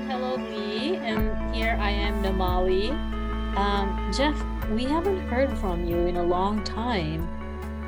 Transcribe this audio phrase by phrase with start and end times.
[0.00, 0.96] and hello, Lee.
[0.96, 2.90] And here I am, Nomali.
[3.56, 4.34] Um, Jeff,
[4.70, 7.28] we haven't heard from you in a long time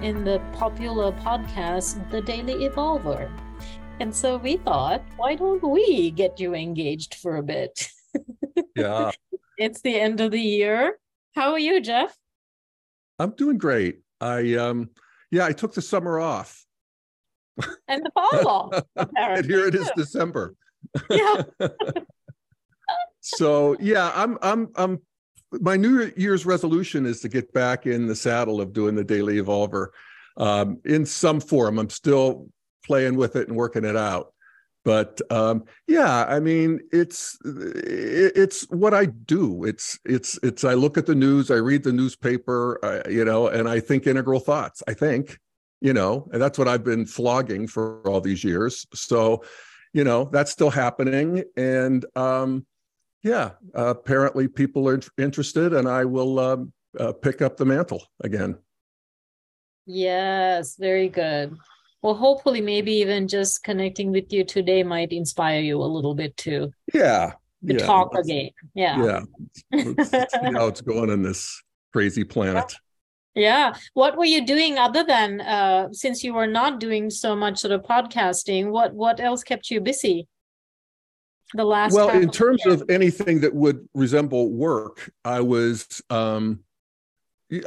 [0.02, 3.30] in the popular podcast, The Daily Evolver.
[4.00, 7.88] And so we thought, why don't we get you engaged for a bit?
[8.76, 9.10] Yeah.
[9.58, 10.98] it's the end of the year.
[11.34, 12.14] How are you, Jeff?
[13.18, 14.00] I'm doing great.
[14.20, 14.90] I um
[15.30, 16.64] yeah, I took the summer off.
[17.88, 18.82] And the fall off.
[19.16, 20.54] and here it is December.
[21.10, 21.42] Yeah.
[23.20, 25.00] so yeah, I'm I'm I'm
[25.60, 29.36] my New Year's resolution is to get back in the saddle of doing the daily
[29.36, 29.88] evolver
[30.36, 31.78] um, in some form.
[31.78, 32.48] I'm still
[32.84, 34.32] playing with it and working it out.
[34.84, 39.64] But um, yeah, I mean, it's it's what I do.
[39.64, 40.64] It's it's it's.
[40.64, 44.08] I look at the news, I read the newspaper, I, you know, and I think
[44.08, 44.82] integral thoughts.
[44.88, 45.38] I think,
[45.80, 48.84] you know, and that's what I've been flogging for all these years.
[48.92, 49.44] So,
[49.92, 52.66] you know, that's still happening, and um,
[53.22, 58.02] yeah, uh, apparently people are interested, and I will um, uh, pick up the mantle
[58.22, 58.58] again.
[59.86, 61.56] Yes, very good.
[62.02, 66.36] Well, hopefully, maybe even just connecting with you today might inspire you a little bit
[66.36, 66.72] too.
[66.92, 67.34] Yeah.
[67.66, 68.50] To yeah, talk again.
[68.74, 69.22] Yeah.
[69.72, 69.84] Yeah.
[70.02, 72.72] See how it's going in this crazy planet.
[72.72, 72.78] Yeah.
[73.94, 77.72] What were you doing other than uh, since you were not doing so much sort
[77.72, 78.70] of podcasting?
[78.70, 80.28] What what else kept you busy?
[81.54, 86.60] The last well, in terms of anything that would resemble work, I was um,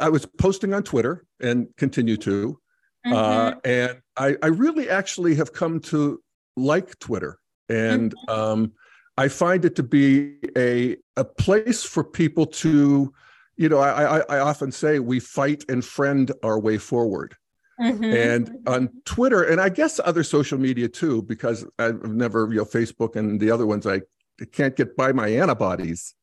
[0.02, 2.60] I was posting on Twitter and continue to,
[3.06, 3.60] uh, Mhm.
[3.64, 6.20] and I, I really actually have come to
[6.58, 7.38] like Twitter,
[7.70, 8.74] and um,
[9.18, 13.14] I find it to be a a place for people to,
[13.58, 17.36] you know, I, I I often say we fight and friend our way forward.
[17.80, 18.34] Mhm.
[18.34, 22.66] And on Twitter, and I guess other social media too, because I've never, you know,
[22.66, 24.02] Facebook and the other ones, I
[24.54, 26.16] can't get by my antibodies.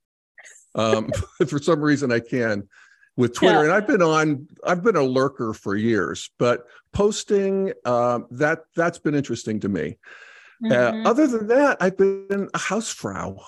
[0.75, 1.11] Um,
[1.47, 2.69] for some reason, I can
[3.19, 3.65] with Twitter, Yeah.
[3.65, 8.98] and I've been on, I've been a lurker for years, but posting um, that that's
[8.98, 9.98] been interesting to me.
[10.65, 10.73] Mhm.
[10.73, 13.39] Uh, other than that, I've been a hausfrau.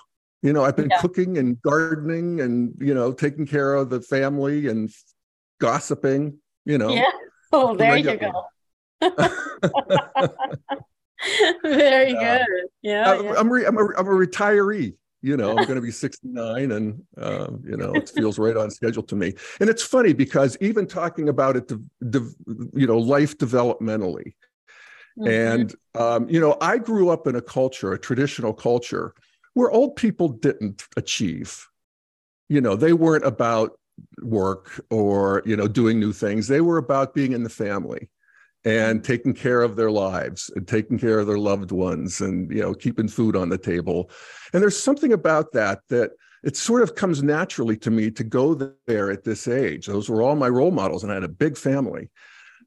[0.44, 1.00] You know, I've been Yeah.
[1.00, 4.91] cooking and gardening, and you know, taking care of the family and
[5.59, 6.37] gossiping.
[6.66, 7.10] You know, yeah.
[7.50, 8.44] Oh, there you go.
[11.62, 12.38] Very Yeah.
[12.38, 12.47] good.
[12.82, 13.10] Yeah.
[13.10, 13.34] I'm, yeah.
[13.38, 14.94] I'm, re- I'm, a, I'm a retiree.
[15.22, 18.71] You know, I'm going to be 69, and um, you know, it feels right on
[18.71, 19.32] schedule to me.
[19.61, 21.81] And it's funny because even talking about it, de-
[22.11, 22.31] de-
[22.75, 24.34] you know, life developmentally,
[25.19, 25.28] Mhm.
[25.28, 29.15] and um, you know, I grew up in a culture, a traditional culture,
[29.54, 31.66] where old people didn't achieve.
[32.48, 33.72] You know, they weren't about
[34.22, 36.48] work or you know doing new things.
[36.48, 38.10] They were about being in the family
[38.64, 42.62] and taking care of their lives and taking care of their loved ones and you
[42.62, 44.10] know keeping food on the table
[44.53, 46.12] and there's something about that that
[46.43, 48.54] it sort of comes naturally to me to go
[48.87, 51.56] there at this age those were all my role models and i had a big
[51.56, 52.10] family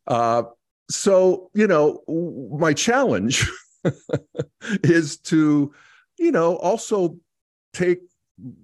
[0.08, 0.44] uh,
[0.90, 2.02] so you know
[2.60, 3.50] my challenge
[4.84, 5.74] is to
[6.18, 7.18] you know also
[7.74, 8.00] take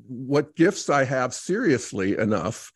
[0.07, 2.71] what gifts i have seriously enough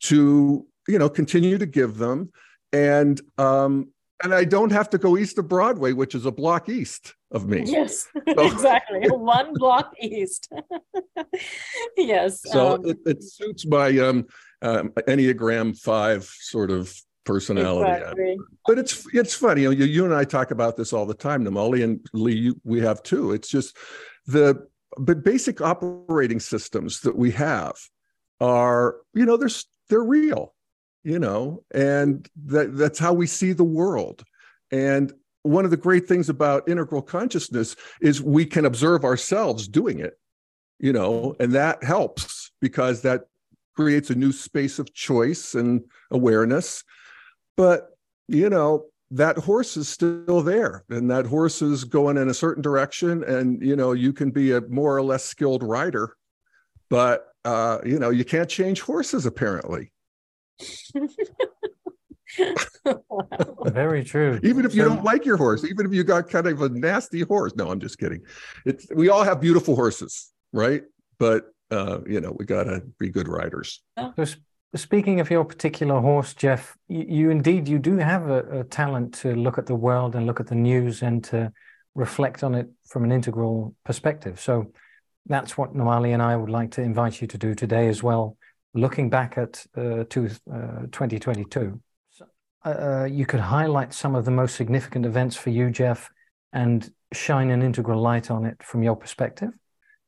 [0.00, 2.30] to you know continue to give them
[2.72, 3.88] and um
[4.22, 7.46] and i don't have to go east of broadway which is a block east of
[7.48, 9.00] me Yes, So- exactly.
[9.10, 10.48] One block east.
[11.96, 12.40] yes.
[12.44, 14.26] so um, it, it suits my um,
[14.62, 16.94] um enneagram 5 sort of
[17.24, 18.36] personality exactly.
[18.66, 21.12] but it's it's funny you know you, you and i talk about this all the
[21.14, 23.76] time nomali and lee you, we have too it's just
[24.26, 24.66] the
[24.98, 27.74] but basic operating systems that we have
[28.40, 29.50] are you know they're
[29.88, 30.54] they're real
[31.04, 34.24] you know and that that's how we see the world.
[34.72, 40.00] And one of the great things about integral consciousness is we can observe ourselves doing
[40.00, 40.18] it
[40.78, 43.26] you know and that helps because that
[43.76, 46.82] creates a new space of choice and awareness.
[47.56, 47.90] But
[48.28, 52.62] you know that horse is still there and that horse is going in a certain
[52.62, 56.16] direction and you know you can be a more or less skilled rider.
[56.90, 59.92] But uh you know you can't change horses apparently.
[62.84, 62.98] Wow.
[63.66, 64.40] Very true.
[64.42, 66.68] even if you So- don't like your horse even if you got kind of a
[66.68, 68.22] nasty horse no i'm just kidding.
[68.64, 70.82] It's we all have beautiful horses right?
[71.18, 73.82] But uh you know we got to be good riders.
[73.98, 74.36] So s-
[74.76, 79.14] speaking of your particular horse, Jeff, you, you indeed you do have a, a talent
[79.14, 81.52] to look at the world and look at the news and to
[81.94, 84.40] reflect on it from an integral perspective.
[84.40, 84.72] So
[85.26, 88.36] that's what Nomali and I would like to invite you to do today as well.
[88.74, 91.80] Looking back at uh, to, uh, 2022,
[92.64, 96.10] uh, you could highlight some of the most significant events for you, Jeff,
[96.52, 99.50] and shine an integral light on it from your perspective.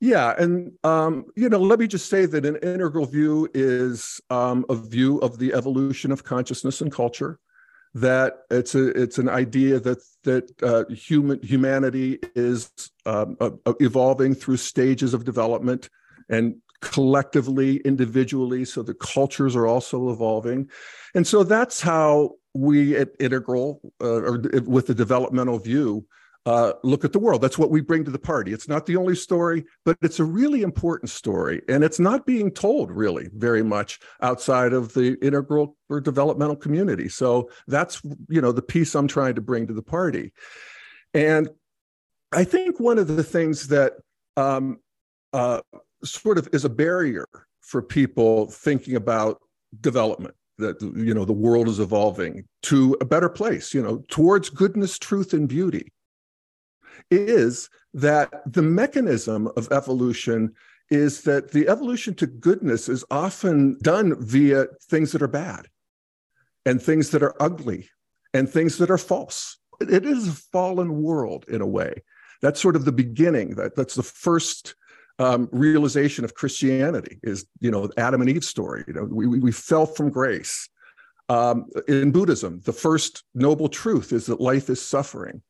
[0.01, 4.65] Yeah, and um, you know, let me just say that an integral view is um,
[4.69, 7.39] a view of the evolution of consciousness and culture.
[7.95, 12.71] That it's a it's an idea that that uh, human humanity is
[13.07, 13.51] um, uh,
[13.81, 15.89] evolving through stages of development,
[16.29, 20.71] and collectively, individually, so the cultures are also evolving,
[21.15, 26.07] and so that's how we at Integral uh, or with the developmental view
[26.49, 27.43] uh, look at the world.
[27.43, 28.55] That's what we bring to the party.
[28.55, 31.61] It's not the only story, but it's a really important story.
[31.69, 37.11] And it's not being told really very much outside of the integral or developmental community.
[37.11, 38.01] So that's,
[38.31, 40.33] you know, the piece I'm trying to bring to the party.
[41.13, 41.51] And
[42.33, 43.93] I think one of the things that
[44.39, 44.79] um,
[45.35, 45.61] uh,
[46.03, 47.27] sort of is a barrier
[47.61, 49.43] for people thinking about
[49.83, 54.49] development that you know the world is evolving to a better place you know towards
[54.49, 55.93] goodness truth and beauty
[57.11, 60.55] is that the mechanism of evolution
[60.91, 65.67] is that the evolution to goodness is often done via things that are bad
[66.65, 67.89] and things that are ugly
[68.33, 69.59] and things that are false.
[69.81, 72.03] It is a fallen world in a way.
[72.41, 73.57] That's sort of the beginning.
[73.57, 74.75] That, that's the first
[75.19, 78.85] um, realization of Christianity is, you know, Adam and Eve story.
[78.87, 80.69] You know, we, we fell from grace.
[81.29, 85.43] Um, in Buddhism, the first noble truth is that life is suffering.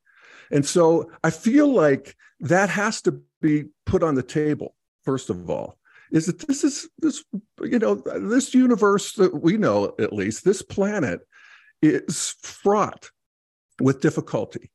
[0.50, 4.74] And so I feel like that has to be put on the table,
[5.04, 5.78] first of all,
[6.10, 7.24] is that this is this,
[7.62, 11.20] you know, this universe that we know, at least, this planet
[11.82, 13.10] is fraught
[13.80, 14.70] with difficulty.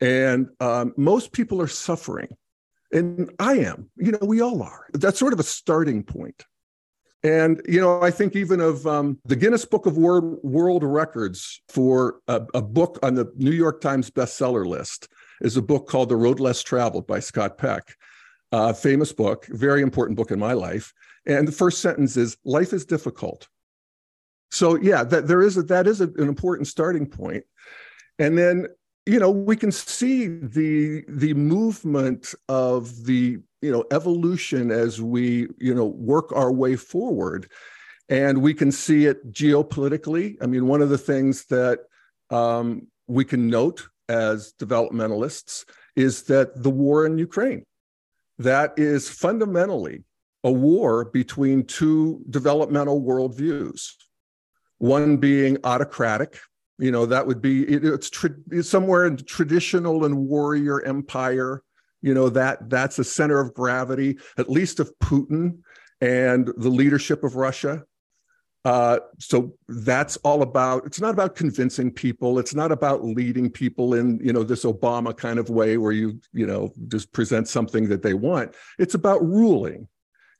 [0.00, 2.28] And um, most people are suffering.
[2.92, 4.86] And I am, you know, we all are.
[4.92, 6.44] That's sort of a starting point.
[7.22, 11.60] And, you know, I think even of um, the Guinness Book of World, World Records
[11.68, 15.08] for a, a, book on the New York Times bestseller list
[15.42, 17.94] is a book called The Road Less Traveled by Scott Peck.
[18.76, 20.94] Famous book, very important book in my life.
[21.26, 23.48] And the first sentence is Life is difficult.
[24.50, 27.44] So, yeah, that there is a, that is a, an important starting point.
[28.18, 28.66] And then
[29.06, 35.48] you know we can see the the movement of the you know evolution as we
[35.58, 37.50] you know work our way forward.
[38.08, 40.36] And we can see it geopolitically.
[40.42, 41.80] I mean one of the things that
[42.30, 45.64] um, we can note as developmentalists
[45.94, 47.64] is that the war in ukraine
[48.40, 50.02] that is fundamentally
[50.44, 53.92] a war between two developmental worldviews.
[54.78, 56.40] One being autocratic
[56.80, 58.30] you know that would be it, it's, tra-
[58.62, 61.62] somewhere in traditional and warrior empire
[62.02, 65.58] you know that that's a center of gravity at least of putin
[66.00, 67.84] and the leadership of russia.
[68.62, 73.94] Uh, so that's all about it's not about convincing people it's not about leading people
[73.94, 77.88] in you know this obama kind of way where you you know just present something
[77.88, 78.54] that they want.
[78.78, 79.88] It's about ruling.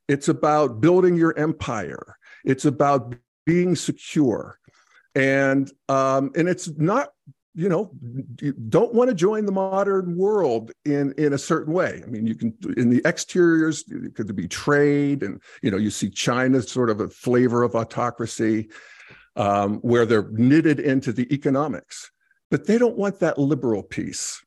[0.06, 2.18] It's about building your empire.
[2.44, 3.14] It's about
[3.46, 4.59] being secure
[5.14, 7.10] and um, and it's not
[7.54, 7.90] you know
[8.40, 12.02] you don't want to join the modern world in in a certain way.
[12.04, 13.84] I mean you can in the exteriors
[14.14, 18.68] could be trade and you know you see china sort of a flavor of autocracy
[19.36, 22.10] um, where they're knitted into the economics.
[22.50, 24.42] But they don't want that liberal piece.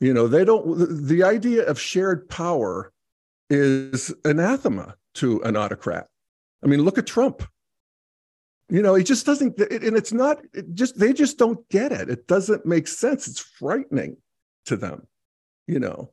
[0.00, 2.92] You know they don't the idea of shared power
[3.48, 6.08] is anathema to an autocrat.
[6.64, 7.46] I mean look at trump
[8.68, 12.08] you know, it just doesn't, and it's not it just, they just don't get it.
[12.08, 13.28] It doesn't make sense.
[13.28, 14.16] It's frightening
[14.66, 15.06] to them,
[15.66, 16.10] you know.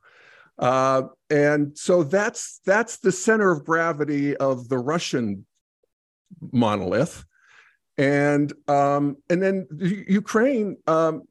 [0.59, 5.45] Uh, and so that's that's the center of gravity of the Russian
[6.51, 7.25] monolith,
[7.97, 11.23] and um, and then Ukraine um,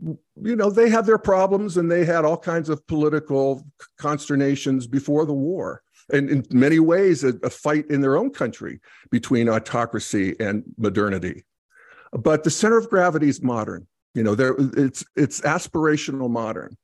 [0.00, 3.64] you know, they have their problems and they had all kinds of political
[3.98, 5.82] consternations before the war
[6.12, 8.80] and in many ways, a, a fight in their own country
[9.10, 11.44] between autocracy and modernity.
[12.12, 13.86] But the center of gravity is modern.
[14.14, 16.76] You know, there it's it's aspirational modern,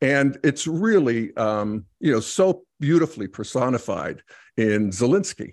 [0.00, 4.22] and it's really um, you know so beautifully personified
[4.56, 5.52] in Zelensky.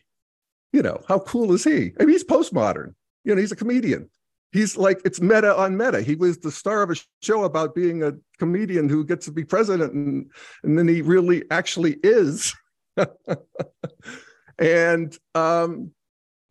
[0.71, 1.91] You know, how cool is he?
[1.99, 2.93] I mean, he's postmodern.
[3.23, 4.09] You know, he's a comedian.
[4.53, 6.01] He's like it's meta on meta.
[6.01, 9.43] He was the star of a show about being a comedian who gets to be
[9.43, 10.31] president, and
[10.63, 12.55] and then he really actually is
[14.59, 15.91] and um,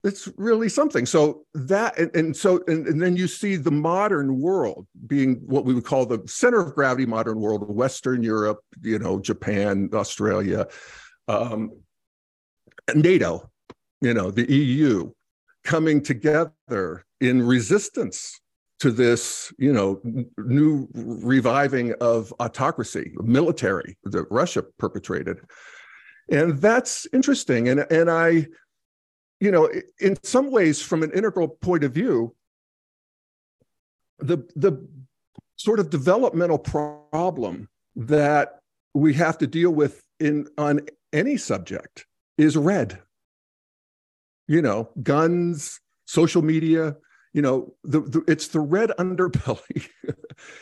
[0.05, 1.07] it's really something.
[1.07, 5.65] So that and, and so and, and, then you see the modern world being what
[5.65, 10.67] we would call the center of gravity modern world, Western Europe, you know, Japan, Australia,
[11.27, 11.71] um,
[12.95, 13.51] NATO,
[14.03, 15.11] you know, the EU
[15.65, 18.39] coming together in resistance
[18.81, 20.01] to this, you know,
[20.37, 25.41] new reviving of autocracy, military that Russia perpetrated
[26.31, 27.69] And that's interesting.
[27.69, 28.47] And, and I,
[29.40, 32.35] you know, in some ways, from an integral point of view,
[34.19, 34.87] the, the
[35.57, 38.61] sort of developmental problem that
[38.95, 40.81] we have to deal with in on
[41.12, 42.07] any subject
[42.38, 43.00] is red.
[44.47, 46.97] You know, guns, social media,
[47.33, 49.88] you know, the, the it's the red underbelly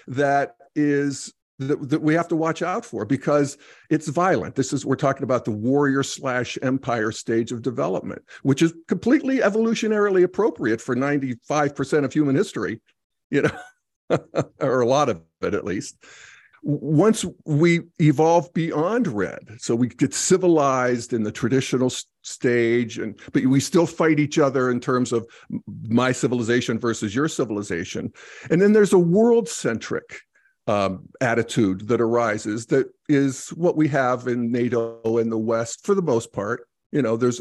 [0.06, 3.56] that is that, that we have to watch out for because
[3.90, 4.54] it's violent.
[4.54, 9.38] This is we're talking about the warrior slash empire stage of development, which is completely
[9.38, 12.80] evolutionarily appropriate for 95% of human history,
[13.30, 14.18] you know,
[14.60, 15.96] or a lot of it at least.
[16.64, 21.90] Once we evolve beyond red, so we get civilized in the traditional
[22.22, 25.26] stage, and but we still fight each other in terms of
[25.88, 28.12] my civilization versus your civilization,
[28.48, 30.20] and then there's a world centric
[30.66, 35.94] um, attitude that arises that is what we have in NATO and the West for
[35.94, 36.66] the most part.
[36.92, 37.40] You know, there's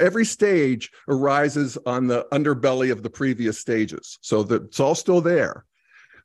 [0.00, 5.20] every stage arises on the underbelly of the previous stages, so that it's all still
[5.20, 5.64] there.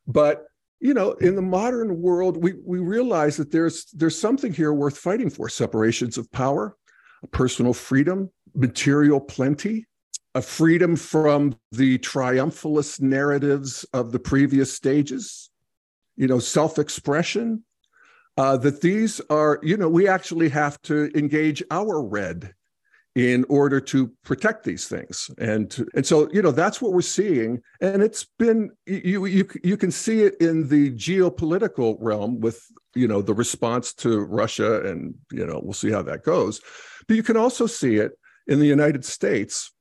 [0.08, 0.46] But
[0.80, 4.98] you know, in the modern world, we we realize that there's there's something here worth
[4.98, 6.76] fighting for: separations of power,
[7.32, 9.86] personal freedom, material plenty,
[10.36, 15.50] a freedom from the triumphalist narratives of the previous stages,
[16.16, 17.64] you know, self-expression,
[18.38, 22.54] uh, that these are, you know, we actually have to engage our red
[23.16, 25.30] in order to protect these things.
[25.38, 27.62] And and so you know that's what we're seeing.
[27.80, 32.66] And it's been you you you can see it in the geopolitical realm with
[32.96, 36.60] you know the response to Russia and you know we'll see how that goes.
[37.08, 38.14] But you can also see it
[38.48, 39.72] in the United States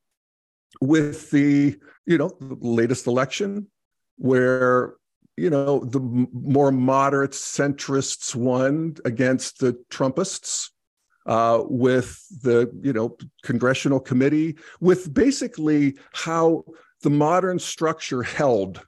[0.81, 3.69] with the you know the latest election
[4.17, 4.95] where
[5.37, 10.71] you know, the more moderate centrists won against the Trumpists
[11.27, 16.65] uh, with the, you know, congressional committee, with basically how
[17.03, 18.85] the modern structure held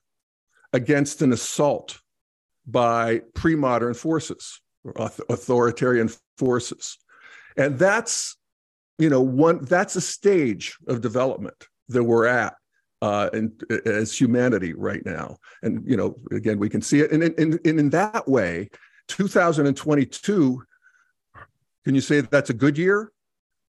[0.73, 2.01] against an assault
[2.67, 4.61] by pre-modern forces,
[4.97, 6.99] authoritarian forces.
[7.57, 8.37] And that's,
[8.99, 12.55] you know, one that's a stage of development that we're at
[13.03, 13.53] uh, and
[13.87, 15.37] as humanity right now.
[15.63, 17.13] And you know, again, we can see it.
[17.13, 18.71] And in, in, in that way,
[19.09, 20.63] 2022,
[21.85, 23.13] can you say that that's a good year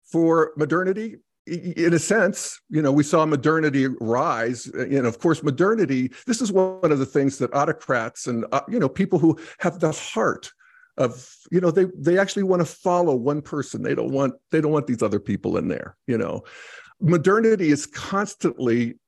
[0.04, 1.18] for modernity?
[1.48, 6.12] In a sense, you know, we saw modernity rise, and of course, modernity.
[6.28, 9.80] This is one of the things that autocrats and uh, you know people who have
[9.80, 10.52] the heart
[10.98, 13.82] of you know they they actually want to follow one person.
[13.82, 15.98] They don't want they don't want these other people in there.
[16.06, 16.44] You know,
[17.02, 19.00] modernity is constantly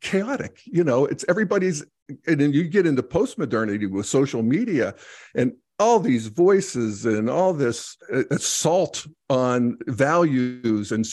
[0.00, 1.84] chaotic you know it's everybody's
[2.26, 4.94] and then you get into postmodernity with social media
[5.34, 11.06] and all these voices and all this uh, assault on values and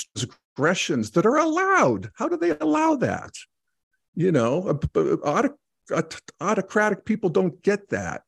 [0.57, 2.09] aggressions that are allowed.
[2.15, 3.31] How do they allow that?
[4.15, 4.79] You know
[6.41, 8.23] autocratic people don't get that.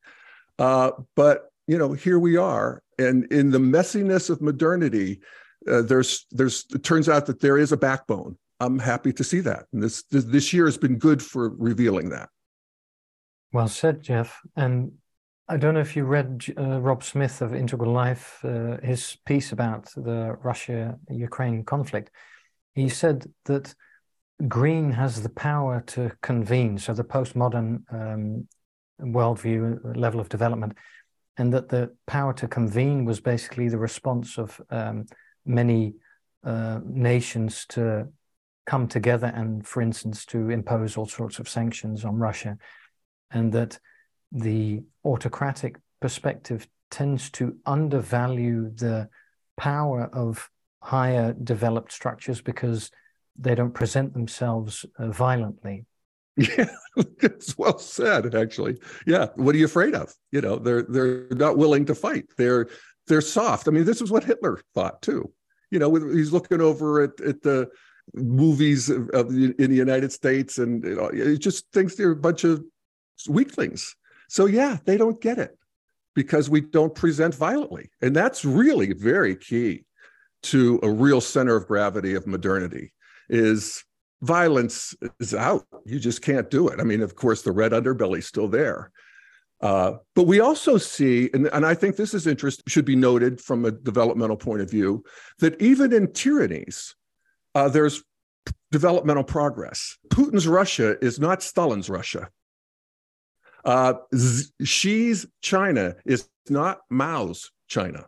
[0.59, 2.83] Uh, but you know here we are.
[2.99, 5.21] And in the messiness of modernity
[5.67, 9.39] uh, there's there's it turns out that there is a backbone I'm happy to see
[9.41, 9.65] that.
[9.71, 12.29] And this, this, year has been good for revealing that.
[13.53, 14.39] Well said, Jeff.
[14.55, 14.93] And
[15.47, 19.51] I don't know if you read uh, Rob Smith of Integral Life, uh, his piece
[19.51, 22.11] about the Russia Ukraine conflict.
[22.73, 23.73] He said that
[24.47, 28.47] green has the power to convene, so the postmodern um,
[28.99, 30.73] worldview uh, level of development,
[31.37, 35.05] and that the power to convene was basically the response of um,
[35.45, 35.93] many
[36.43, 38.07] uh, nations to
[38.67, 42.57] come together and, for instance, to impose all sorts of sanctions on Russia,
[43.31, 43.79] and that
[44.31, 49.09] the autocratic perspective tends to undervalue the
[49.55, 50.49] power of
[50.81, 52.91] higher developed structures because
[53.37, 55.85] they don't present themselves uh, violently.
[56.39, 58.35] Yeah, it's well said.
[58.35, 59.29] Actually, yeah.
[59.37, 60.13] What are you afraid of?
[60.31, 62.25] You know, they're they're not willing to fight.
[62.37, 62.67] They're
[63.07, 63.67] they're soft.
[63.67, 65.33] I mean, this is what Hitler thought too.
[65.71, 67.69] You know, he's looking over at at the
[68.13, 69.07] movies in
[69.55, 72.63] the United States, and you know, it just thinks they're a bunch of
[73.27, 73.95] weaklings.
[74.29, 75.57] So yeah, they don't get it
[76.15, 79.85] because we don't present violently, and that's really very key
[80.43, 82.93] to a real center of gravity of modernity.
[83.29, 83.83] Is
[84.21, 85.65] violence is out.
[85.85, 86.79] You just can't do it.
[86.79, 88.91] I mean, of course, the red underbelly is still there.
[89.59, 93.41] Uh, but we also see, and, and I think this is interest should be noted
[93.41, 95.03] from a developmental point of view,
[95.39, 96.95] that even in tyrannies,
[97.57, 98.03] uh, there's
[98.71, 99.97] developmental progress.
[100.09, 102.29] Putin's Russia is not Stalin's Russia.
[103.65, 108.05] Uh, Xi's China is not Mao's China.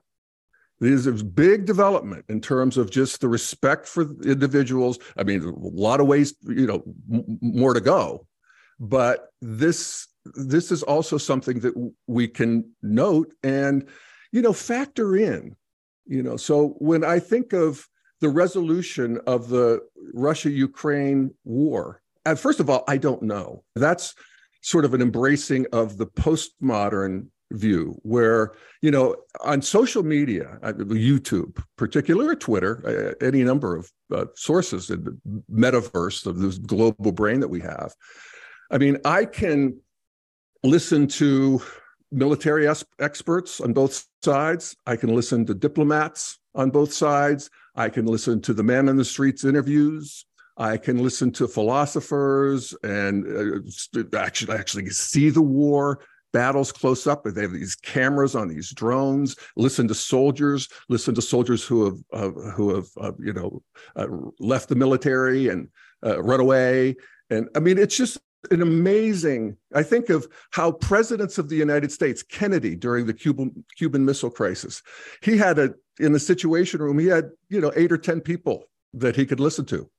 [0.79, 4.99] This is big development in terms of just the respect for individuals.
[5.17, 6.83] I mean, a lot of ways, you know,
[7.41, 8.27] more to go,
[8.79, 11.73] but this this is also something that
[12.05, 13.87] we can note and
[14.31, 15.55] you know factor in.
[16.05, 17.89] You know, so when I think of
[18.21, 19.81] the resolution of the
[20.13, 22.01] Russia Ukraine war,
[22.35, 23.63] first of all, I don't know.
[23.75, 24.13] That's
[24.61, 30.71] sort of an embracing of the postmodern view where you know on social media uh,
[30.73, 35.17] youtube particular twitter uh, any number of uh, sources in the
[35.51, 37.95] metaverse of this global brain that we have
[38.69, 39.75] i mean i can
[40.63, 41.59] listen to
[42.11, 42.67] military
[42.99, 44.75] experts on both sides.
[44.85, 48.97] I can listen to diplomats on both sides i can listen to the man in
[48.97, 50.25] the streets interviews
[50.61, 53.63] I can listen to philosophers and
[53.95, 57.23] uh, actually actually see the war battles close up.
[57.23, 59.35] They have these cameras on these drones.
[59.55, 60.67] Listen to soldiers.
[60.89, 63.63] Listen to soldiers who have uh, who have uh, you know
[63.95, 64.07] uh,
[64.39, 65.69] left the military and
[66.05, 66.95] uh, run away.
[67.29, 68.19] And I mean, it's just
[68.51, 69.57] an amazing.
[69.73, 74.29] I think of how presidents of the United States, Kennedy during the Cuban Cuban Missile
[74.29, 74.81] Crisis,
[75.21, 76.99] he had a in the Situation Room.
[76.99, 79.89] He had you know eight or ten people that he could listen to.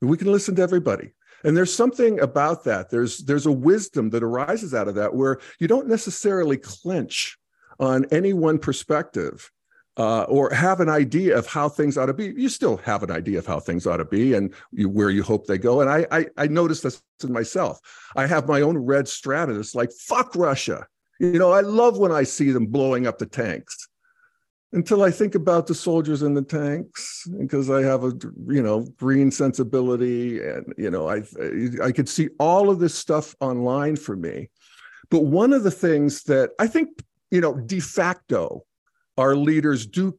[0.00, 1.12] We can listen to everybody
[1.44, 5.38] and there's something about that there's there's a wisdom that arises out of that where
[5.58, 7.38] you don't necessarily clench
[7.78, 9.50] on any one perspective
[9.96, 12.32] uh, or have an idea of how things ought to be.
[12.36, 15.22] You still have an idea of how things ought to be and you, where you
[15.22, 15.80] hope they go.
[15.80, 17.80] And I, I, I noticed this in myself.
[18.16, 20.86] I have my own red strata that's like, fuck Russia.
[21.18, 23.89] You know, I love when I see them blowing up the tanks
[24.72, 28.12] until I think about the soldiers in the tanks, because I have a
[28.46, 31.22] you know green sensibility, and you know I
[31.82, 34.48] I could see all of this stuff online for me.
[35.10, 38.64] But one of the things that I think you know de facto,
[39.18, 40.18] our leaders do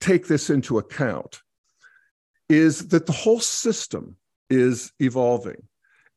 [0.00, 1.40] take this into account,
[2.48, 4.16] is that the whole system
[4.50, 5.62] is evolving.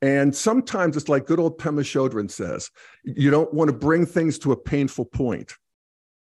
[0.01, 2.69] And sometimes it's like good old Pema Chodron says,
[3.05, 5.53] you don't want to bring things to a painful point.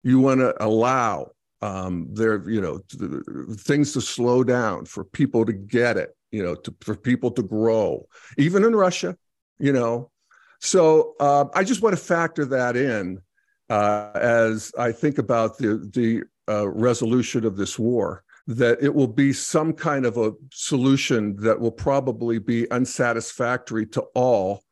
[0.05, 1.31] You want to allow
[1.63, 2.81] um, there, you know,
[3.57, 7.43] things to slow down for people to get it, you know, to, for people to
[7.43, 9.17] grow, even in Russia,
[9.59, 10.11] you know.
[10.61, 13.21] So uh, I just want to factor that in
[13.71, 18.25] uh, as I think about the the uh, resolution of this war.
[18.49, 24.01] That it will be some kind of a solution that will probably be unsatisfactory to
[24.17, 24.65] all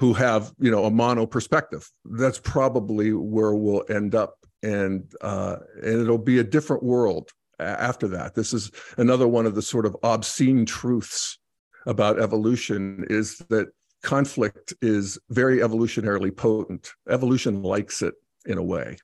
[0.00, 1.86] who have, you know, a mono perspective.
[2.06, 8.08] That's probably where we'll end up and uh, and it'll be a different world after
[8.08, 8.34] that.
[8.34, 11.38] This is another one of the sort of obscene truths
[11.86, 13.68] about evolution is that
[14.02, 16.92] conflict is very evolutionarily potent.
[17.10, 18.14] Evolution likes it
[18.46, 18.96] in a way.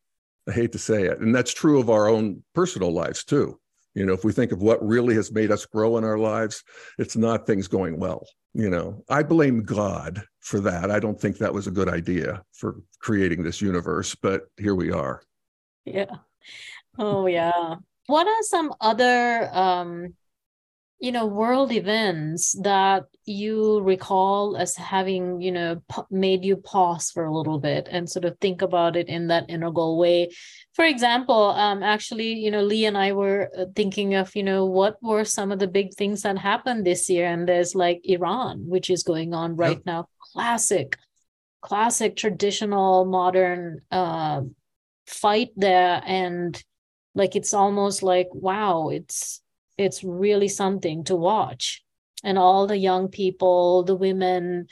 [0.49, 3.61] I hate to say it, and that's true of our own personal lives too.
[3.95, 6.65] You know, if we think of what really has made us grow in our lives,
[6.99, 8.27] it's not things going well.
[8.57, 10.91] You know, I blame God for that.
[10.91, 14.91] I don't think that was a good idea for creating this universe, but here we
[14.91, 15.23] are.
[15.85, 16.17] Yeah.
[16.99, 17.75] Oh, yeah.
[18.07, 20.15] What are some other, um,
[20.99, 27.25] you know, world events that you recall as having, you know, made you pause for
[27.25, 30.31] a little bit and sort of think about it in that integral way?
[30.75, 34.65] For example, um, actually, you know, Lee and I were uh, thinking of, you know,
[34.65, 37.27] what were some of the big things that happened this year?
[37.27, 39.87] And there's like Iran, which is going on right yep.
[39.87, 40.09] now.
[40.33, 40.97] Classic,
[41.61, 43.81] classic, traditional, modern.
[43.91, 44.43] Uh,
[45.07, 46.63] fight there and
[47.15, 49.41] like it's almost like wow it's
[49.79, 51.83] it's really something to watch.
[52.25, 54.67] And all the young people the women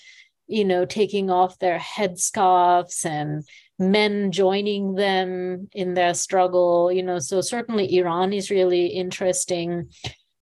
[0.47, 3.45] you know taking off their headscarves and
[3.79, 9.91] men joining them in their struggle you know so certainly iran is really interesting.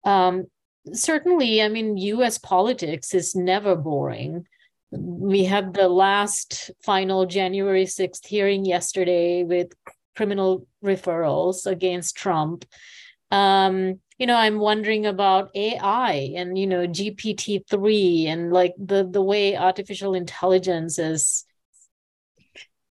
[0.03, 0.45] Um
[0.93, 4.45] certainly i mean us politics is never boring.
[4.91, 9.73] We had the last final January 6th hearing yesterday with
[10.15, 12.63] criminal referrals against Trump.
[13.29, 19.21] Um, you know, I'm wondering about AI and, you know, GPT-3 and like the, the
[19.21, 21.45] way artificial intelligence is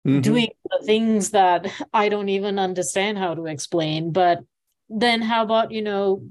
[0.06, 0.22] mm-hmm.
[0.22, 4.12] doing the things that I don't even understand how to explain.
[4.12, 4.40] But
[4.88, 6.22] then how about, you know,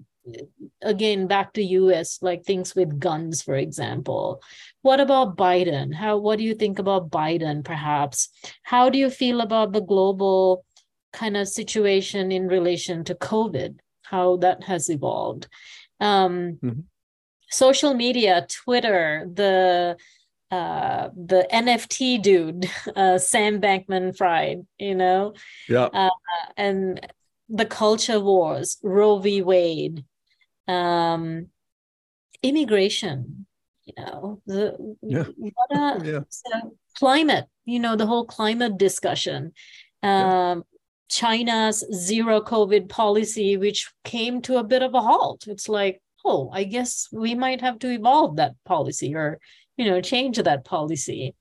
[0.80, 4.40] again back to us like things with guns for example
[4.80, 8.30] what about biden how what do you think about biden perhaps
[8.62, 10.64] how do you feel about the global
[11.12, 15.48] kind of situation in relation to covid how that has evolved
[16.00, 16.80] um, mm-hmm.
[17.50, 19.96] social media twitter the
[20.50, 25.34] uh, the NFT dude, uh, Sam Bankman Fried, you know,
[25.68, 26.10] yeah, uh,
[26.56, 27.00] and
[27.48, 29.42] the culture wars, Roe v.
[29.42, 30.04] Wade,
[30.68, 31.48] um,
[32.42, 33.46] immigration,
[33.84, 35.24] you know, the yeah.
[36.04, 36.20] yeah.
[36.28, 39.52] so climate, you know, the whole climate discussion.
[40.02, 40.60] Um, yeah.
[41.08, 45.44] China's zero COVID policy, which came to a bit of a halt.
[45.46, 49.38] It's like, oh, I guess we might have to evolve that policy or,
[49.76, 51.34] you know, change that policy.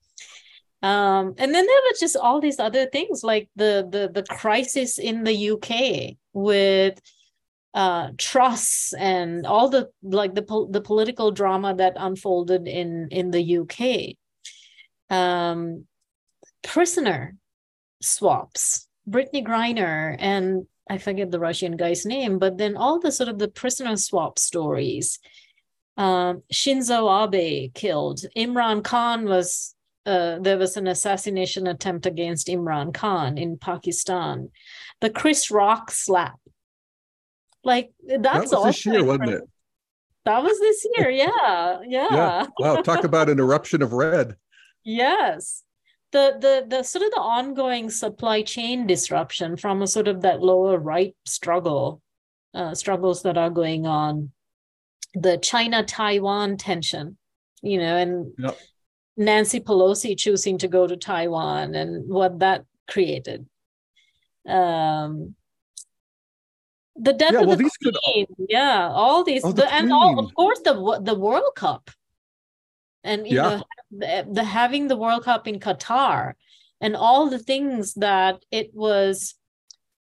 [0.82, 4.98] Um, and then there was just all these other things like the the the crisis
[4.98, 7.00] in the UK with
[7.72, 13.58] uh, Truss and all the like the the political drama that unfolded in in the
[13.58, 14.16] UK.
[15.08, 15.86] Um,
[16.62, 17.36] prisoner
[18.02, 23.28] swaps, Brittney Griner and I forget the Russian guy's name, but then all the sort
[23.28, 25.18] of the prisoner swap stories.
[25.96, 28.20] Um, Shinzo Abe killed.
[28.36, 29.74] Imran Khan was
[30.06, 34.50] uh, there was an assassination attempt against Imran Khan in Pakistan.
[35.00, 36.38] The Chris Rock slap.
[37.62, 39.42] Like that's that was this year, wasn't it?
[40.26, 41.80] That was this year, yeah.
[41.86, 42.08] Yeah.
[42.10, 42.46] yeah.
[42.58, 44.36] Wow, talk about an eruption of red.
[44.86, 45.63] Yes.
[46.14, 50.40] The the the sort of the ongoing supply chain disruption from a sort of that
[50.40, 52.00] lower right struggle,
[52.54, 54.30] uh, struggles that are going on.
[55.14, 57.18] The China Taiwan tension,
[57.62, 58.56] you know, and yep
[59.16, 63.46] Nancy Pelosi choosing to go to Taiwan and what that created.
[64.48, 65.34] Um,
[66.96, 68.46] the death yeah, of well, the queen, could...
[68.48, 71.90] yeah, all these, oh, the, the and all, of course, the the World Cup,
[73.02, 73.42] and you yeah.
[73.42, 73.62] know,
[73.98, 76.34] the, the having the World Cup in Qatar,
[76.80, 79.34] and all the things that it was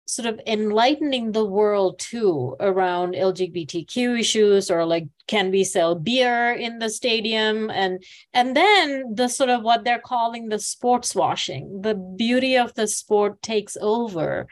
[0.06, 6.52] sort of enlightening the world too around LGBTQ issues or like can we sell beer
[6.52, 7.70] in the stadium?
[7.70, 12.72] And and then the sort of what they're calling the sports washing the beauty of
[12.74, 14.46] the sport takes over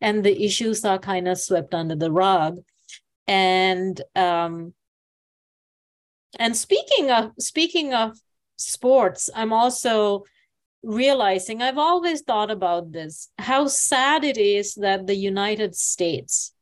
[0.00, 2.58] and the issues are kind of swept under the rug.
[3.26, 4.74] And um
[6.38, 8.18] and speaking of speaking of
[8.58, 10.24] sports i'm also
[10.82, 16.52] realizing I've always thought about this how sad it is that the United States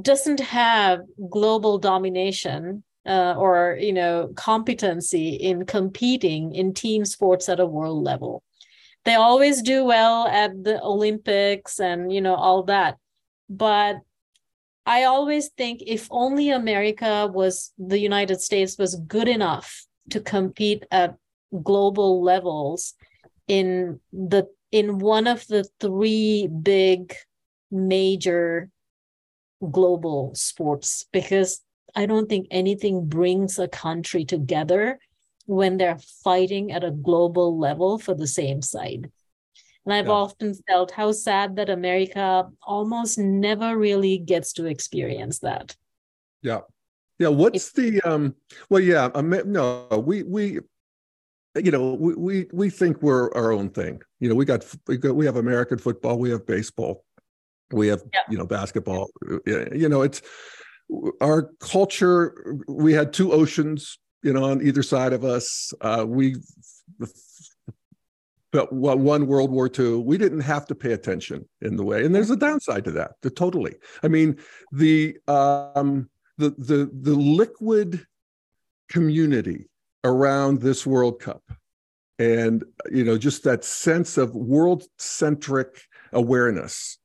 [0.00, 7.60] doesn't have global domination uh, or you know competency in competing in team sports at
[7.60, 8.42] a world level.
[9.04, 12.96] They always do well at the olympics and you know all that.
[13.48, 13.96] But
[14.84, 20.84] i always think if only america was the united states was good enough to compete
[20.90, 21.16] at
[21.62, 22.94] global levels
[23.48, 27.14] in the in one of the three big
[27.70, 28.70] major
[29.70, 31.60] global sports because
[31.94, 34.98] I don't think anything brings a country together
[35.46, 39.10] when they're fighting at a global level for the same side.
[39.84, 40.12] And I've yeah.
[40.12, 45.76] often felt how sad that America almost never really gets to experience that.
[46.40, 46.60] Yeah.
[47.22, 47.28] Yeah.
[47.28, 48.34] What's the um
[48.68, 50.58] well yeah, um, no, we we
[51.54, 54.96] you know we, we we think we're our own thing you know we got we
[54.96, 57.04] got we have american football we have baseball
[57.72, 58.20] we have yeah.
[58.30, 59.10] you know basketball
[59.46, 60.22] you know it's
[61.20, 66.36] our culture we had two oceans you know on either side of us uh we
[68.50, 72.14] but one world war ii we didn't have to pay attention in the way and
[72.14, 74.38] there's a downside to that to totally i mean
[74.72, 78.06] the um the the the liquid
[78.88, 79.68] community
[80.04, 81.42] around this World Cup.
[82.18, 86.98] And, you know, just that sense of world centric awareness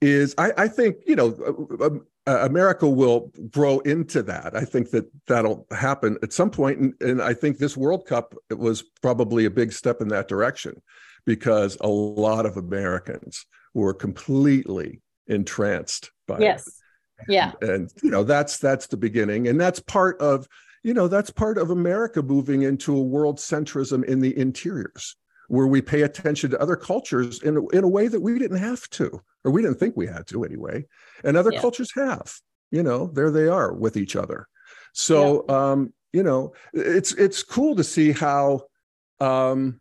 [0.00, 1.36] is, I, I, think, you know,
[1.80, 1.90] uh,
[2.26, 4.56] uh, America will grow into that.
[4.56, 6.50] I think that that'll happen at some.
[6.58, 10.80] And, and I think this World Cup was probably a big step in that direction
[11.26, 16.66] because a lot of Americans were completely entranced by yes.
[16.66, 16.72] it.
[17.28, 17.52] Yeah.
[17.60, 19.48] And, you know, that's that's the beginning.
[19.48, 20.48] And that's part of
[20.82, 25.16] you know, that's part of America moving into a world centrism in the interiors,
[25.48, 28.88] where we pay attention to other cultures in, in a way that we didn't have
[28.90, 30.84] to, or we didn't think we had to anyway.
[31.22, 31.60] And other yeah.
[31.60, 32.34] cultures have,
[32.70, 34.46] you know, there they are with each other.
[34.94, 35.72] So, yeah.
[35.72, 38.62] um, you know, it's it's cool to see how
[39.20, 39.80] um,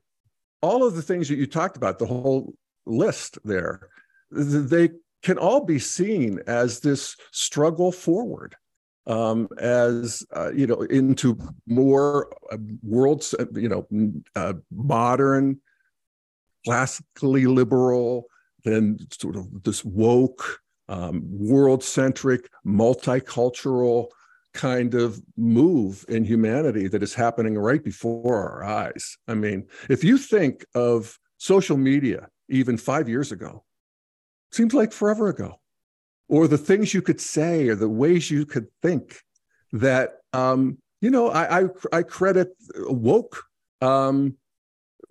[0.61, 2.53] all of the things that you talked about, the whole
[2.85, 3.89] list there,
[4.31, 4.89] they
[5.23, 8.55] can all be seen as this struggle forward
[9.07, 13.87] um, as uh, you know into more uh, worlds, you know,
[14.35, 15.59] uh, modern,
[16.65, 18.25] classically liberal,
[18.63, 24.07] then sort of this woke, um, world-centric, multicultural
[24.53, 29.17] kind of move in humanity that is happening right before our eyes.
[29.27, 33.63] I mean, if you think of social media even five years ago,
[34.51, 35.59] seems like forever ago.
[36.27, 39.21] Or the things you could say or the ways you could think
[39.71, 43.43] that, um, you know, I, I, I credit woke
[43.81, 44.35] um,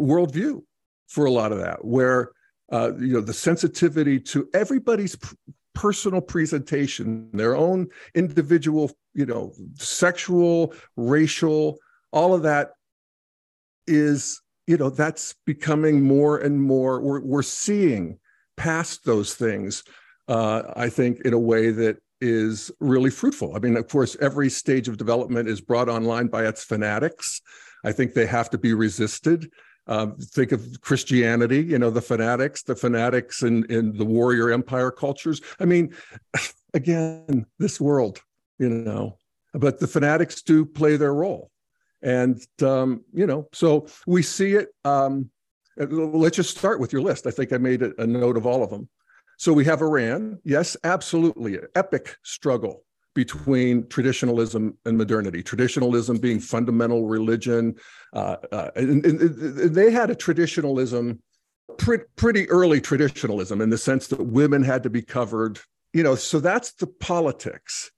[0.01, 0.63] worldview
[1.09, 2.31] for a lot of that, where,
[2.71, 5.17] uh, you know, the sensitivity to everybody's
[5.75, 11.79] personal presentation, their own individual, you know, sexual, racial,
[12.13, 12.73] all of that
[13.87, 18.19] is, you know, that's becoming more and more, we're, we're seeing
[18.59, 19.83] past those things,
[20.29, 23.55] uh, I think, in a way that is really fruitful.
[23.55, 27.41] I mean, of course, every stage of development is brought online by its fanatics.
[27.85, 29.51] I think they have to be resisted.
[29.87, 34.91] Um, think of Christianity, you know, the fanatics, the fanatics in, in the warrior empire
[34.91, 35.41] cultures.
[35.61, 35.95] I mean,
[36.75, 38.21] again, this world,
[38.59, 39.17] you know,
[39.55, 41.51] but the fanatics do play their role.
[42.03, 44.69] And, um, you know, so we see it.
[44.85, 45.31] Um,
[45.79, 47.27] let's just start with your list.
[47.27, 48.89] I think I made a, a note of all of them.
[49.39, 50.39] So we have Iran.
[50.45, 51.59] Yes, absolutely.
[51.75, 52.85] Epic struggle
[53.19, 55.43] between traditionalism and modernity.
[55.43, 57.75] Traditionalism being fundamental religion,
[58.13, 61.21] uh, uh, and, and, and, they had a traditionalism,
[61.79, 65.59] pre- pretty early traditionalism, in the sense that women had to be covered.
[65.93, 67.91] You know, so that's the politics.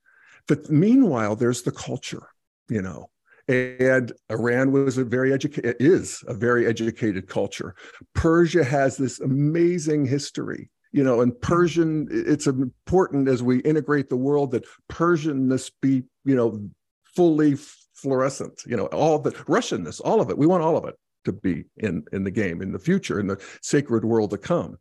[0.47, 2.23] But meanwhile, there's the culture.
[2.67, 3.10] You know,
[3.51, 7.75] and Iran was a very educated is a very educated culture.
[8.15, 14.17] Persia has this amazing history you know, and Persian, it's important as we integrate the
[14.17, 16.69] world that Persianness be, you know,
[17.15, 17.55] fully
[17.93, 20.37] fluorescent, you know, all the Russianness, all of it.
[20.37, 23.27] We want all of it to be in, in the game in the future, in
[23.27, 24.77] the sacred world to come.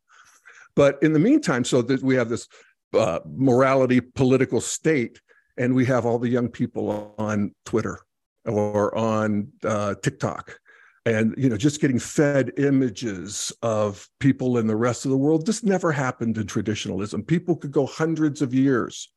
[0.74, 2.48] But in the meantime, so that we have this
[2.94, 5.20] uh, morality political state,
[5.56, 8.00] and we have all the young people on Twitter
[8.50, 10.58] or on uh, TikTok.
[11.06, 15.46] And you know just getting fed images of people in the rest of the world
[15.46, 17.22] this never happened in traditionalism.
[17.22, 19.08] People could go hundreds of years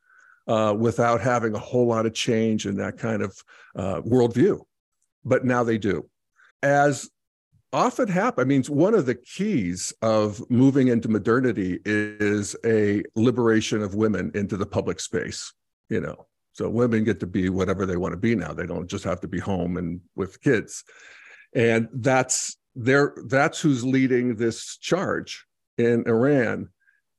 [0.47, 3.37] uh, without having a whole lot of change in that kind of
[3.75, 4.61] uh, worldview.
[5.25, 6.09] But now they do.
[6.61, 7.09] As
[7.73, 13.81] often happen i mean one of the keys of moving into modernity is a liberation
[13.81, 15.53] of women into the public space
[15.89, 18.53] you know so women get to be whatever they want to be now.
[18.53, 20.83] They don't just have to be home and with kids.
[21.53, 25.45] And that's there that's who's leading this charge
[25.77, 26.69] in iran.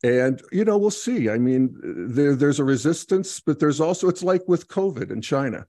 [0.02, 1.28] And you know we'll see.
[1.28, 5.66] I mean there, there's a resistance but there's also it's like with covid in china.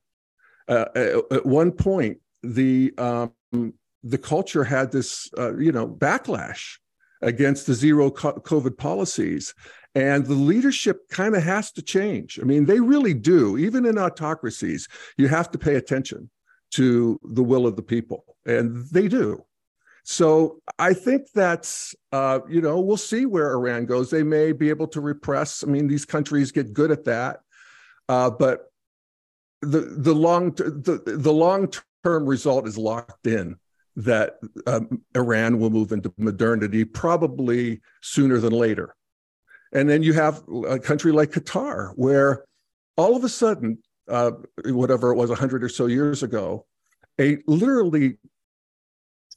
[0.68, 3.32] Uh, at, at, one point the um,
[4.04, 6.78] the culture had this uh, you know backlash
[7.22, 9.54] against the zero covid policies
[9.96, 13.98] and the leadership kind of has to change i mean they really do even in
[13.98, 16.30] autocracies you have to pay attention
[16.76, 19.46] to the will of the people, and they do.
[20.04, 24.10] So I think that's uh, you know we'll see where Iran goes.
[24.10, 25.64] They may be able to repress.
[25.64, 27.40] I mean, these countries get good at that,
[28.10, 28.72] uh, but
[29.62, 31.72] the the long the the long
[32.04, 33.56] term result is locked in
[33.96, 34.36] that
[34.68, 38.94] um, Iran will move into modernity probably sooner than later.
[39.74, 42.46] And then you have a country like Qatar, where
[42.98, 44.32] all of a sudden uh,
[44.66, 46.66] whatever it was, 100 or so years ago,
[47.20, 48.18] a literally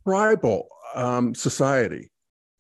[0.05, 2.11] tribal um, society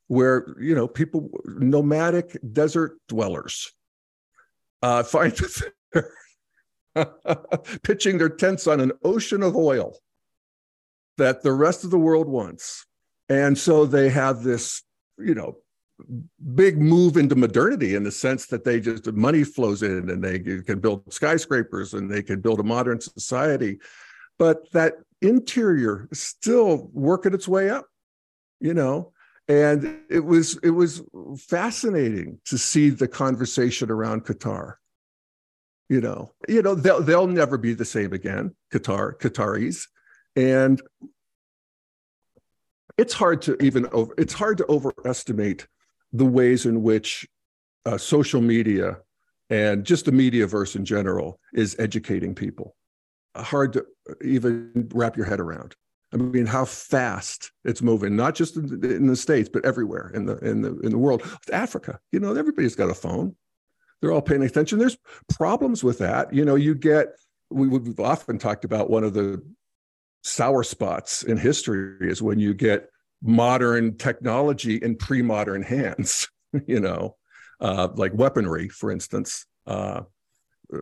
[0.07, 3.72] where, you know, people, nomadic desert dwellers,
[4.83, 5.38] uh, find
[7.83, 9.98] pitching their tents on an ocean of oil
[11.18, 12.87] that the rest of the world wants.
[13.28, 14.83] And so they have this,
[15.18, 15.59] you know,
[16.54, 20.38] big move into modernity in the sense that they just money flows in and they
[20.38, 23.78] can build skyscrapers and they can build a modern society.
[24.38, 27.87] But that interior still working its way up
[28.61, 29.12] you know?
[29.48, 31.02] And it was it was
[31.38, 34.74] fascinating to see the conversation around qatar
[35.88, 36.34] you know?
[36.46, 39.87] You know they'll, they'll never be the same again qatar qataris.
[40.37, 40.82] And
[42.98, 45.66] it's hard to even over it's hard to overestimate
[46.12, 47.29] the ways in which
[47.87, 48.99] uh, social media
[49.51, 52.77] and just the media verse in general is educating people.
[53.37, 53.87] Hard to
[54.23, 55.75] even wrap your head around.
[56.12, 60.11] I mean, how fast it's moving, not just in the, in the states, but everywhere
[60.14, 61.23] in the in the in the world.
[61.53, 63.37] Africa, you know, everybody's got a phone.
[64.01, 64.79] They're all paying attention.
[64.79, 64.97] There's
[65.29, 66.33] problems with that.
[66.33, 67.09] You know, you get
[67.51, 69.42] we, we've often talked about one of the
[70.23, 72.88] sour spots in history is when you get
[73.22, 76.28] modern technology in pre-modern hands
[76.66, 77.16] you know
[77.61, 80.00] uh, like weaponry for instance uh,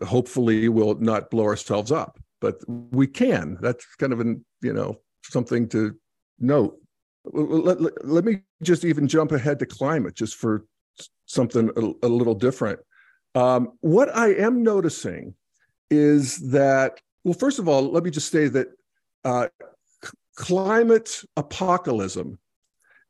[0.07, 5.01] hopefully we'll not blow ourselves up but we can that's kind of an you know
[5.23, 5.97] something to
[6.39, 6.79] note
[7.33, 10.65] let, let, let me just even jump ahead to climate just for
[11.27, 12.81] something a, a little different.
[13.35, 15.35] Um, what I am noticing
[15.91, 18.69] is that, well, first of all, let me just say that
[19.25, 19.49] uh,
[20.37, 22.19] climate apocalypse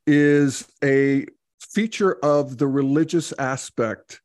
[0.07, 1.27] is a
[1.61, 4.21] feature of the religious aspect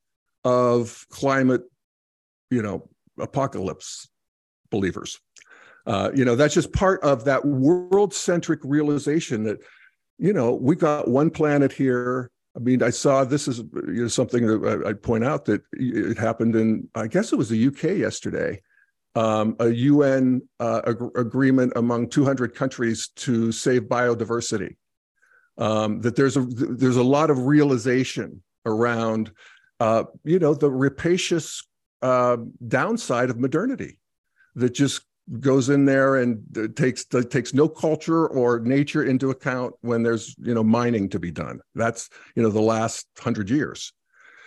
[0.46, 1.64] of climate,
[2.50, 2.88] you know,
[3.20, 4.08] apocalypse
[4.70, 5.20] believers.
[5.86, 9.58] Uh, you know, that's just part of that world centric realization that,
[10.20, 12.30] you know, we got one planet here.
[12.56, 16.18] I mean, I saw this is you know, something that I'd point out that it
[16.18, 18.62] happened in, I guess it was the UK yesterday,
[19.16, 24.76] um, a UN uh, ag- agreement among 200 countries to save biodiversity.
[25.58, 29.32] Um, that there's a there's a lot of realization around,
[29.80, 31.62] uh, you know, the rapacious
[32.02, 34.00] uh, downside of modernity
[34.56, 35.02] that just
[35.40, 40.54] goes in there and takes takes no culture or nature into account when there's you
[40.54, 41.60] know mining to be done.
[41.76, 43.94] That's you know the last 100 years.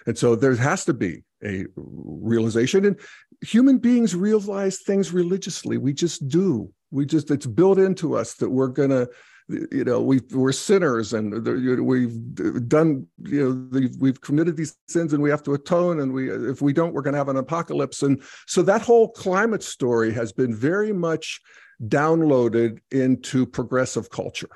[0.06, 2.84] And so there has to be a realization.
[2.84, 3.00] And
[3.44, 5.78] human beings realize things religiously.
[5.78, 6.72] We just do.
[6.90, 9.08] We just it's built into us that we're to
[9.48, 11.46] you know we we're sinners and
[11.86, 16.30] we've done you know we've committed these sins and we have to atone and we
[16.30, 18.02] if we don't we're going to have an apocalypse.
[18.02, 21.40] And so that whole climate story has been very much
[21.88, 24.50] downloaded into progressive culture.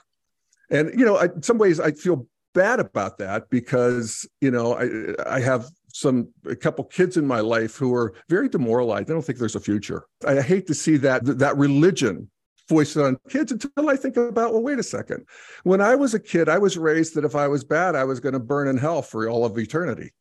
[0.71, 4.75] And you know I, in some ways i feel bad about that because you know
[4.75, 9.11] i i have some a couple kids in my life who are very demoralized.
[9.11, 10.05] I don't think there's a future.
[10.27, 12.31] I hate to see that that religion
[12.69, 15.25] foisted on kids until I think about, well, wait a second.
[15.65, 18.21] When I was a kid, I was raised that if I was bad, I was
[18.21, 20.13] going to burn in hell for all of eternity.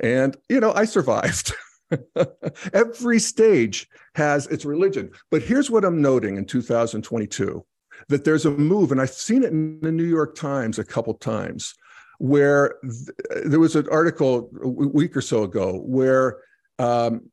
[0.00, 1.52] And, you know, I survived.
[2.72, 5.10] Every stage has its religion.
[5.30, 7.64] But here's what I'm noting in 2022
[8.08, 11.14] that there's a move, and I've seen it in the New York Times a couple
[11.14, 11.74] times,
[12.18, 16.38] where th- there was an article a week or so ago where
[16.78, 17.30] um,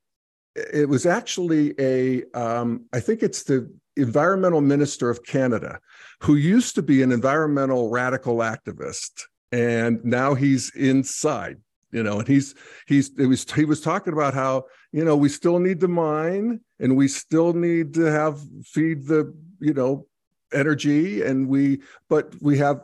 [0.55, 5.79] it was actually a um, I think it's the environmental minister of Canada,
[6.21, 11.57] who used to be an environmental radical activist, and now he's inside.
[11.91, 12.55] You know, and he's
[12.87, 16.61] he's it was he was talking about how you know we still need to mine
[16.79, 20.05] and we still need to have feed the you know
[20.53, 22.81] energy and we but we have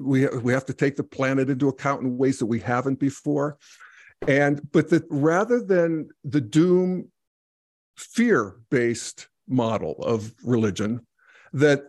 [0.00, 3.58] we we have to take the planet into account in ways that we haven't before.
[4.26, 7.10] And but that rather than the doom
[7.96, 11.06] fear based model of religion
[11.52, 11.84] that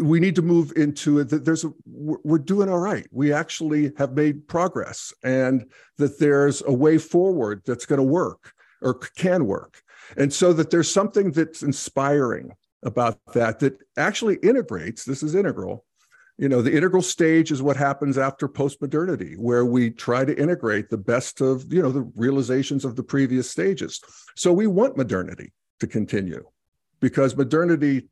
[0.00, 3.06] we need to move into it that there's a we're doing all right.
[3.10, 5.66] We actually have made progress and
[5.98, 9.82] that there's a way forward that's going to work or can work.
[10.16, 15.84] And so that there's something that's inspiring about that that actually integrates this is integral
[16.38, 20.88] you know the integral stage is what happens after postmodernity where we try to integrate
[20.88, 24.00] the best of you know the realizations of the previous stages
[24.34, 26.44] so we want modernity to continue
[27.02, 28.08] because modernity,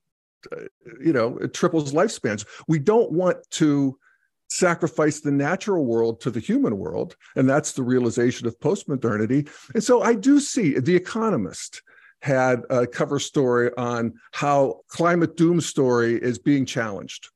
[0.53, 0.65] uh,
[1.03, 2.45] you know, it triples lifespans.
[2.69, 3.99] We don't want to
[4.49, 7.17] sacrifice the natural world to the human world.
[7.37, 9.49] And that's the realization of postmodernity.
[9.73, 11.83] And so I do see The Economist
[12.23, 17.29] had a cover story on how climate doom story is being challenged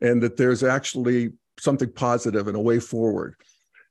[0.00, 3.36] and that there's actually something positive and a way forward.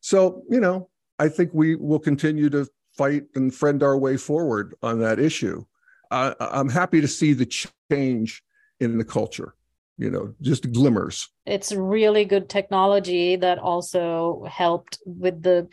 [0.01, 4.75] So, you know, I think we will continue to fight and friend our way forward
[4.83, 5.63] on that issue.
[6.09, 7.45] I, I'm happy to see the
[7.89, 8.43] change
[8.79, 9.55] in the culture
[10.01, 15.67] you know just glimmers it's really good technology that also helped with the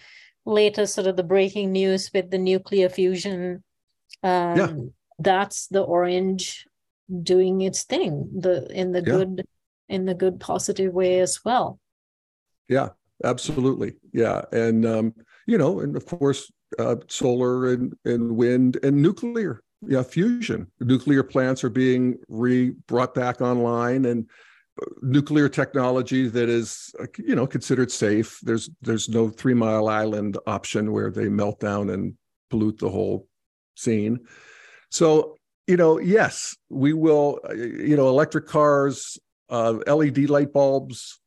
[0.44, 3.62] latest sort of the breaking news with the nuclear fusion
[4.22, 4.74] um, yeah.
[5.18, 6.66] that's the orange
[7.22, 9.04] doing its thing the in the yeah.
[9.04, 9.46] good
[9.88, 11.78] in the good positive way as well
[12.68, 12.88] yeah
[13.24, 15.14] absolutely yeah and um
[15.46, 20.70] you know and of course uh, solar and and wind and nuclear yeah, fusion.
[20.80, 24.28] Nuclear plants are being re brought back online, and
[24.80, 28.40] uh, nuclear technology that is, uh, you know, considered safe.
[28.42, 32.14] There's there's no Three Mile Island option where they melt down and
[32.50, 33.27] pollute the whole
[33.78, 34.20] scene.
[34.90, 37.40] So you know, yes, we will.
[37.48, 39.18] Uh, you know, electric cars,
[39.50, 41.20] uh, LED light bulbs.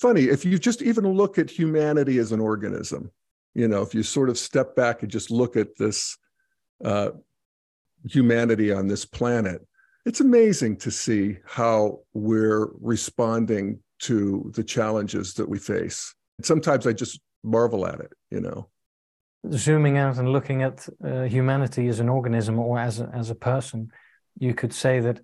[0.00, 3.10] Funny if you just even look at humanity as an organism.
[3.54, 6.16] You know, if you sort of step back and just look at this
[6.82, 7.10] uh,
[8.08, 9.60] humanity on this planet,
[10.06, 16.14] it's amazing to see how we're responding to the challenges that we face.
[16.42, 18.68] Sometimes I just marvel at it, you know.
[19.50, 23.34] Zooming out and looking at uh, humanity as an organism or as a, as a
[23.34, 23.90] person,
[24.38, 25.20] you could say that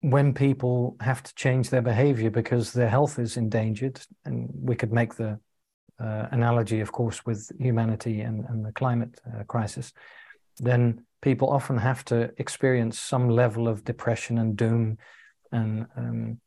[0.00, 4.92] when people have to change their behavior because their health is endangered, and we could
[4.92, 5.40] make the
[5.98, 9.92] uh, analogy, of course, with humanity and, and the climate uh, crisis,
[10.58, 14.98] then people often have to experience some level of depression and doom
[15.50, 16.40] and um,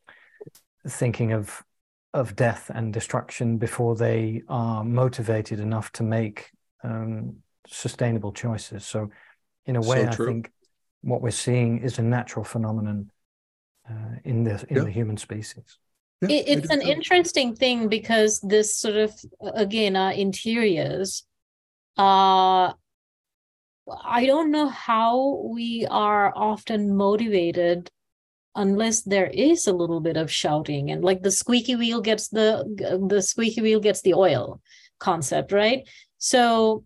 [0.88, 1.62] thinking of
[2.14, 6.50] of death and destruction before they are motivated enough to make
[6.84, 7.36] um,
[7.66, 8.84] sustainable choices.
[8.84, 9.10] So,
[9.66, 10.50] in a way, so I think
[11.02, 13.10] what we're seeing is a natural phenomenon
[13.88, 14.84] uh, in the in yeah.
[14.84, 15.78] the human species.
[16.20, 21.24] Yeah, it's an interesting thing because this sort of again our interiors
[21.98, 22.72] uh
[24.04, 27.90] I don't know how we are often motivated
[28.54, 32.64] unless there is a little bit of shouting and like the squeaky wheel gets the
[33.08, 34.60] the squeaky wheel gets the oil
[34.98, 35.88] concept right?
[36.18, 36.84] So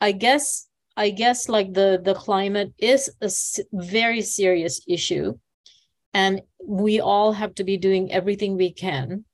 [0.00, 0.66] i guess
[0.96, 3.30] i guess like the the climate is a
[3.72, 5.32] very serious issue
[6.12, 9.24] and we all have to be doing everything we can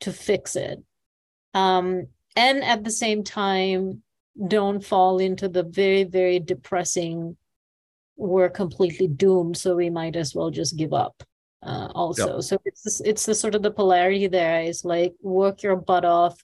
[0.00, 0.82] to fix it.
[1.52, 4.02] Um and at the same time
[4.48, 7.36] don't fall into the very very depressing
[8.16, 11.22] we're completely doomed so we might as well just give up
[11.62, 12.42] uh, also yep.
[12.42, 16.04] so it's this, it's the sort of the polarity there is like work your butt
[16.04, 16.38] off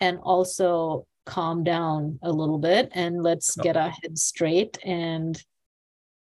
[0.00, 3.64] and also calm down a little bit and let's yep.
[3.64, 5.42] get our heads straight and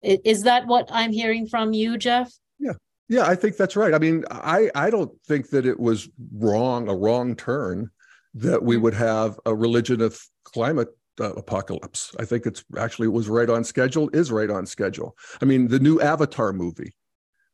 [0.01, 2.73] is that what i'm hearing from you jeff yeah
[3.07, 6.87] yeah i think that's right i mean i i don't think that it was wrong
[6.89, 7.89] a wrong turn
[8.33, 8.85] that we mm-hmm.
[8.85, 10.89] would have a religion of climate
[11.19, 12.15] uh, apocalypse.
[12.19, 15.17] I think it's actually it was right on schedule, is right on schedule.
[15.41, 16.93] I mean, the new Avatar movie,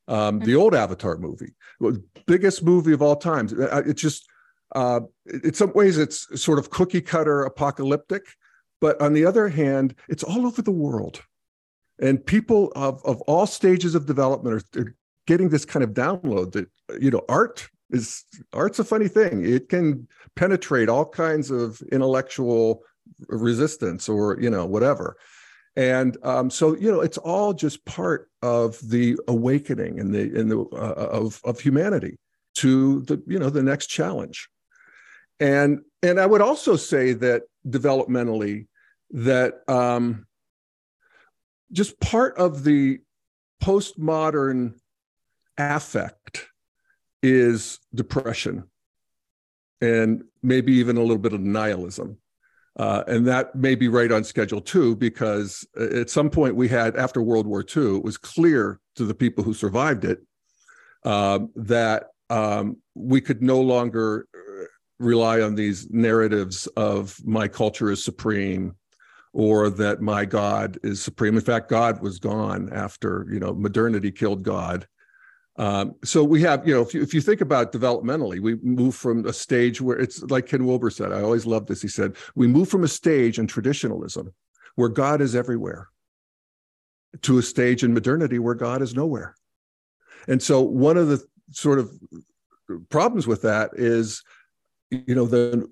[0.08, 0.60] um, the mm-hmm.
[0.60, 1.54] old Avatar movie,
[2.26, 3.48] biggest movie of all time.
[3.50, 4.26] It's just,
[4.74, 5.00] uh,
[5.44, 8.22] in some ways, it's sort of cookie cutter apocalyptic,
[8.80, 11.22] but on the other hand, it's all over the world,
[12.00, 14.94] and people of of all stages of development are, are
[15.26, 16.68] getting this kind of download that
[17.00, 19.44] you know art is art's a funny thing.
[19.44, 22.82] It can penetrate all kinds of intellectual
[23.28, 25.16] resistance or you know whatever.
[25.76, 30.48] And um, so you know it's all just part of the awakening in the in
[30.48, 32.18] the uh, of of humanity
[32.56, 34.48] to the you know the next challenge.
[35.38, 38.66] And and i would also say that developmentally
[39.10, 40.26] that um,
[41.72, 42.98] just part of the
[43.62, 44.74] postmodern
[45.58, 46.46] affect
[47.22, 48.64] is depression
[49.80, 52.18] and maybe even a little bit of nihilism
[52.76, 56.96] uh, and that may be right on schedule too, because at some point we had,
[56.96, 60.20] after World War II, it was clear to the people who survived it
[61.04, 64.64] um, that um, we could no longer uh,
[64.98, 68.74] rely on these narratives of my culture is supreme
[69.32, 71.34] or that my God is supreme.
[71.34, 74.88] In fact, God was gone after, you know, modernity killed God.
[75.58, 78.94] Um, so we have, you know, if you, if you think about developmentally, we move
[78.94, 81.80] from a stage where it's like Ken Wilber said, I always love this.
[81.80, 84.34] He said, we move from a stage in traditionalism
[84.74, 85.88] where God is everywhere
[87.22, 89.34] to a stage in modernity where God is nowhere.
[90.28, 91.90] And so one of the sort of
[92.90, 94.22] problems with that is,
[94.90, 95.66] you know, then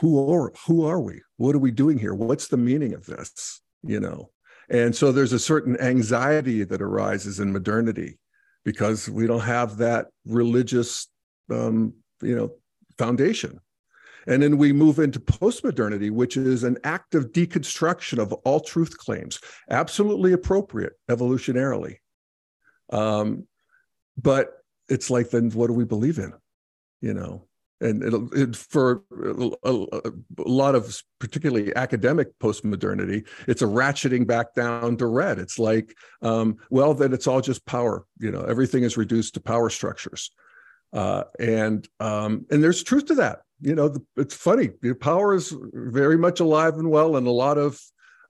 [0.00, 1.20] who are who are we?
[1.36, 2.14] What are we doing here?
[2.14, 3.60] What's the meaning of this?
[3.82, 4.30] You know,
[4.68, 8.18] and so there's a certain anxiety that arises in modernity
[8.64, 11.08] because we don't have that religious,
[11.50, 12.50] um, you know,
[12.98, 13.60] foundation.
[14.26, 19.40] And then we move into postmodernity, which is an active deconstruction of all truth claims,
[19.70, 21.96] absolutely appropriate evolutionarily.
[22.90, 23.46] Um,
[24.20, 24.52] but
[24.88, 26.34] it's like, then what do we believe in?
[27.00, 27.47] You know,
[27.80, 34.54] and it'll, it, for a, a, lot of particularly academic postmodernity it's a ratcheting back
[34.54, 35.38] down to red.
[35.38, 39.40] It's like um, well then it's all just power you know everything is reduced to
[39.40, 40.30] power structures.
[40.92, 43.40] Uh, and um, and there's truth to that.
[43.60, 47.32] You know the, it's funny the power is very much alive and well and a
[47.32, 47.80] lot of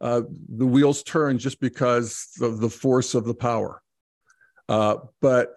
[0.01, 3.83] uh, the wheels turn just because of the force of the power.
[4.69, 5.55] Uh, but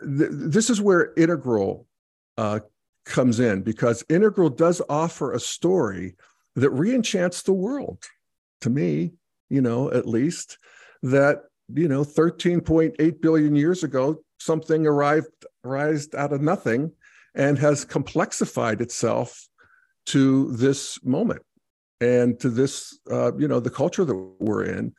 [0.00, 1.86] th- this is where integral
[2.36, 2.60] uh,
[3.08, 6.14] comes in because Integral does offer a story
[6.56, 8.04] that reenchants the world
[8.60, 9.12] to me,
[9.48, 10.58] you know, at least
[11.02, 15.28] that, you know, 13.8 billion years ago, something arrived,
[15.64, 16.92] rised out of nothing
[17.34, 19.48] and has complexified itself
[20.06, 21.42] to this moment
[22.00, 24.92] and to this, uh, you know, the culture that we're in.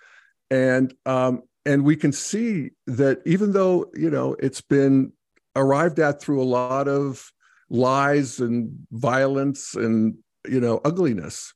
[0.52, 5.12] And, um, and we can see that even though, you know, it's been
[5.56, 7.32] arrived at through a lot of
[7.70, 10.16] lies and violence and
[10.48, 11.54] you know ugliness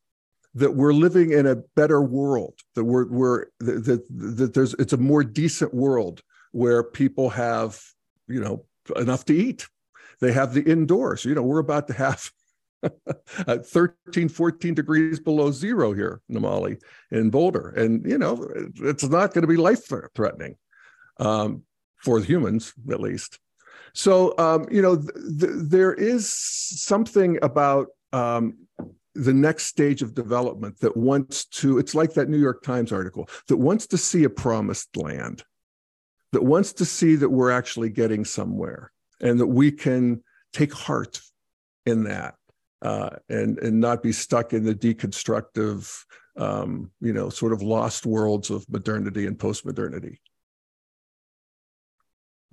[0.56, 4.94] that we're living in a better world that we're we're that, that, that there's it's
[4.94, 7.82] a more decent world where people have
[8.28, 8.64] you know
[8.96, 9.68] enough to eat
[10.22, 12.30] they have the indoors you know we're about to have
[13.48, 17.70] at 13, 14 degrees below zero here, Nomali, in Boulder.
[17.70, 20.56] And, you know, it's not going to be life threatening
[21.20, 21.64] um,
[21.98, 23.40] for humans, at least.
[23.94, 28.58] So, um, you know, th- th- there is something about um,
[29.16, 33.30] the next stage of development that wants to, it's like that New York Times article,
[33.48, 35.44] that wants to see a promised land,
[36.32, 38.92] that wants to see that we're actually getting somewhere
[39.22, 41.22] and that we can take heart
[41.86, 42.36] in that
[42.82, 46.04] uh, and, and not be stuck in the deconstructive,
[46.38, 50.18] um, you know, sort of lost worlds of modernity and postmodernity.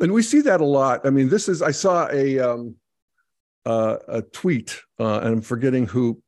[0.00, 1.06] And we see that a lot.
[1.06, 2.76] I mean, this is, I saw a, um,
[3.66, 6.22] uh, a tweet, uh, and I'm forgetting who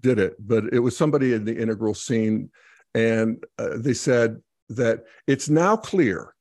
[0.00, 2.50] did it, but it was somebody in the integral scene.
[2.94, 6.34] And uh, they said that it's now clear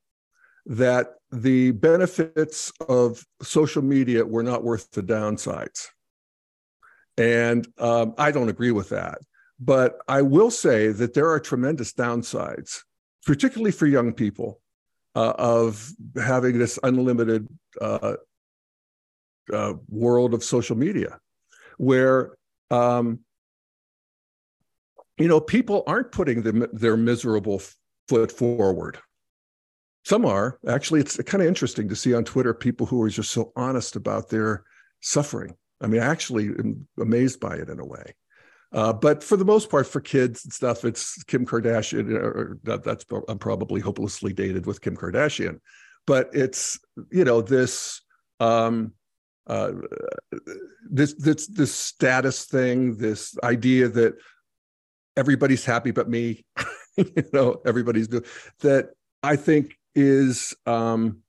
[0.65, 5.88] that the benefits of social media were not worth the downsides.
[7.17, 9.19] And um, I don't agree with that.
[9.59, 12.81] But I will say that there are tremendous downsides,
[13.25, 14.59] particularly for young people,
[15.16, 17.47] uh, of having this unlimited
[17.82, 18.16] uh,
[19.51, 21.20] uh, world of social media,
[21.78, 22.36] where
[22.72, 23.20] um,
[25.18, 27.61] you know people aren't putting the, their miserable
[28.07, 28.97] foot forward.
[30.05, 30.99] Some are actually.
[30.99, 34.30] It's kind of interesting to see on Twitter people who are just so honest about
[34.30, 34.64] their
[35.01, 35.55] suffering.
[35.82, 38.16] I mean, actually am amazed by it in a way.
[38.74, 42.11] Uh, but for the most part, for kids and stuff, it's Kim Kardashian.
[42.11, 45.59] Or that, that's I'm probably hopelessly dated with Kim Kardashian,
[46.07, 46.80] but it's
[47.11, 48.01] you know this
[48.39, 48.93] um,
[49.45, 49.74] uh,
[50.89, 54.15] this this this status thing, this idea that
[55.15, 56.43] everybody's happy but me,
[56.97, 58.26] you know, everybody's doing
[58.61, 58.89] that.
[59.21, 61.19] I think is um,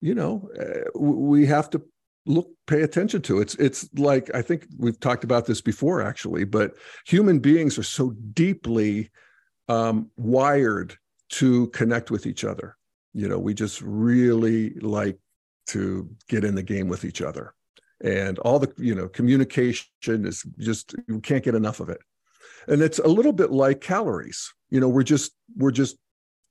[0.00, 1.82] you know uh, we have to
[2.26, 3.40] look pay attention to.
[3.40, 6.74] It's it's like i think we've talked about this before actually but
[7.06, 9.10] human beings are so deeply
[9.68, 10.96] um, wired
[11.30, 12.76] to connect with each other.
[13.14, 15.18] You know we just really like
[15.68, 17.54] to get in the game with each other.
[18.02, 19.86] And all the you know communication
[20.26, 22.00] is just you can't get enough of it.
[22.68, 24.52] And it's a little bit like calories.
[24.70, 25.96] You know we're just we're just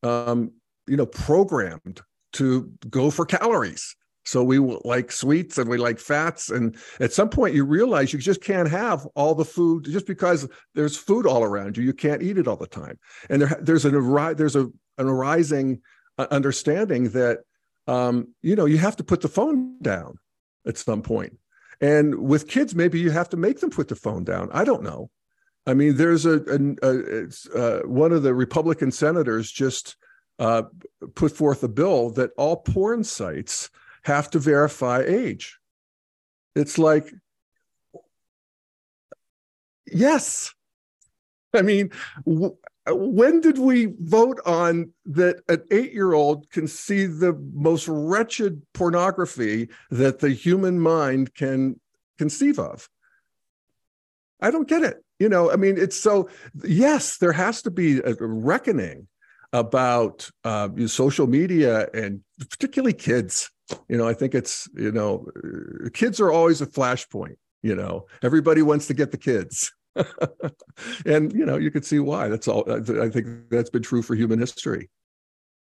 [0.04, 0.52] um
[0.88, 2.02] you know programmed
[2.34, 6.50] to go for calories so we like sweets and we like fats.
[6.50, 10.48] And at some point, you realize you just can't have all the food just because
[10.76, 11.84] there's food all around you.
[11.84, 13.00] You can't eat it all the time.
[13.30, 13.94] And there, there's an
[14.36, 15.82] there's a, an arising
[16.18, 17.40] uh, understanding that
[17.88, 20.18] um, you know you have to put the phone down
[20.68, 21.38] at some point.
[21.80, 24.50] And with kids, maybe you have to make them put the phone down.
[24.54, 25.10] I don't know.
[25.66, 29.96] I mean, there's a, a, a uh, one of the Republican senators just
[30.38, 30.64] uh,
[31.16, 33.70] put forth a bill that all porn sites
[34.04, 35.58] have to verify age.
[36.56, 37.12] It's like,
[39.86, 40.54] yes.
[41.54, 41.92] I mean,
[42.26, 42.56] w-
[42.88, 48.62] when did we vote on that an eight year old can see the most wretched
[48.74, 51.80] pornography that the human mind can
[52.18, 52.90] conceive of?
[54.42, 55.04] I don't get it.
[55.20, 56.30] You know, I mean, it's so,
[56.64, 59.08] yes, there has to be a reckoning
[59.54, 63.52] about uh, social media and particularly kids
[63.90, 65.26] you know i think it's you know
[65.94, 68.06] kids are always a flashpoint you know.
[68.24, 69.72] Everybody wants to get the kids.
[71.06, 72.30] And you know you could see why.
[72.30, 74.90] That's all i think that's been true for human history.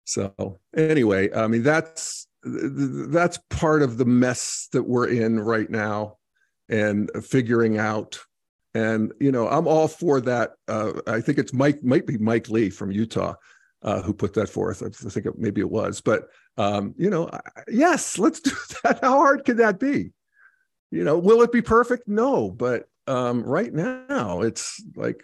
[0.04, 6.18] So anyway i mean that's that's part of the mess that we're in right now
[6.68, 8.20] and figuring out.
[8.74, 10.52] And you know i'm all for that.
[10.68, 13.34] Uh, i think it's mike might be mike lee from utah
[13.82, 14.82] uh, who put that forth.
[14.82, 17.30] I think it, maybe it was, but um, you know,
[17.68, 18.50] yes, let's do
[18.84, 19.00] that.
[19.00, 20.12] How hard could that be?
[20.90, 22.06] You know, will it be perfect?
[22.06, 25.22] No, but um, right now it's like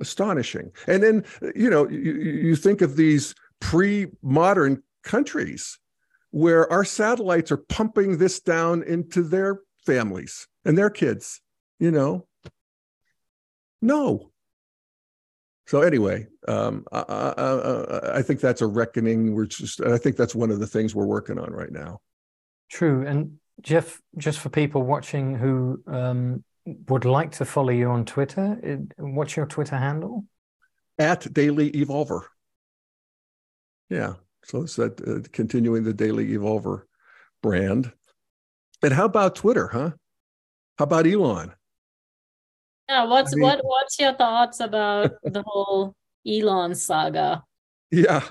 [0.00, 0.70] astonishing.
[0.86, 1.24] And then
[1.54, 5.78] you know, you, you think of these pre-modern countries
[6.30, 11.40] where our satellites are pumping this down into their families and their kids.
[11.80, 12.26] You know,
[13.80, 14.30] no,
[15.68, 19.34] so anyway, um, I, I, I, think that's a reckoning.
[19.34, 22.00] We're just, I think that's one of the things we're working on right now.
[22.70, 23.06] True.
[23.06, 26.42] And Jeff, just for people watching who um,
[26.88, 28.58] would like to follow you on Twitter,
[28.96, 30.24] what's your Twitter handle?
[30.98, 32.22] At Daily Evolver.
[33.90, 34.14] Yeah.
[34.44, 36.82] So it's that uh, continuing the Daily Evolver
[37.42, 37.92] brand.
[38.82, 39.90] And how about Twitter, huh?
[40.78, 41.52] How about Elon?
[42.88, 45.94] Yeah, what's I mean, what what's your thoughts about the whole
[46.28, 47.42] Elon saga?
[47.90, 48.22] Yeah,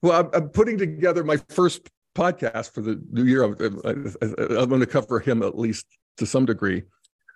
[0.00, 3.42] well, I'm, I'm, putting together my first podcast for the new year.
[3.42, 5.86] I'm, I'm going to cover him at least
[6.16, 6.82] to some degree,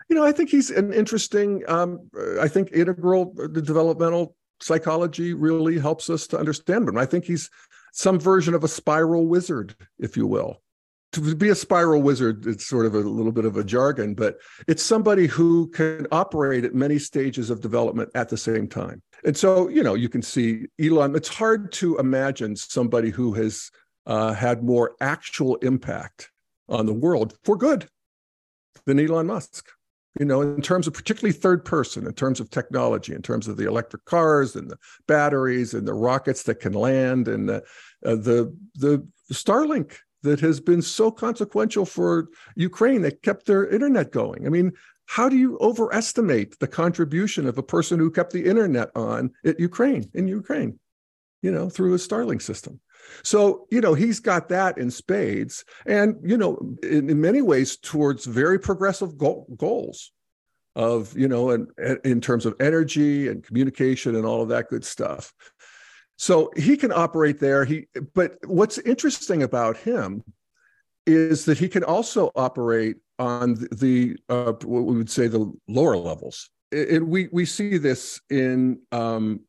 [0.09, 1.63] you know, I think he's an interesting.
[1.69, 2.09] Um,
[2.41, 6.97] I think integral the developmental psychology really helps us to understand him.
[6.97, 7.51] I think he's
[7.93, 10.63] some version of a spiral wizard, if you will.
[11.17, 14.37] To be a spiral wizard, it's sort of a little bit of a jargon, but
[14.69, 19.01] it's somebody who can operate at many stages of development at the same time.
[19.25, 21.17] And so, you know, you can see Elon.
[21.17, 23.71] It's hard to imagine somebody who has
[24.05, 26.31] uh, had more actual impact
[26.69, 27.89] on the world for good
[28.85, 29.71] than Elon Musk.
[30.21, 33.57] You know, in terms of particularly third person, in terms of technology, in terms of
[33.57, 34.77] the electric cars and the
[35.09, 37.63] batteries and the rockets that can land and the
[38.05, 44.11] uh, the, the Starlink that has been so consequential for Ukraine that kept their internet
[44.11, 44.47] going.
[44.47, 44.73] I mean,
[45.07, 49.61] how do you overestimate the contribution of a person who kept the internet on at
[49.61, 50.79] Ukraine in Ukraine,
[51.43, 52.81] you know, through a Starlink system?
[53.23, 57.77] So, you know, he's got that in spades and, you know, in, in many ways
[57.77, 60.11] towards very progressive goal, goals
[60.75, 61.69] of, you know, and
[62.05, 65.33] in terms of energy and communication and all of that good stuff.
[66.17, 67.65] So he can operate there.
[67.65, 70.23] He, but what's interesting about him
[71.07, 75.97] is that he can also operate on the, uh, what we would say the lower
[75.97, 76.51] levels.
[76.73, 79.41] And we we see this in um,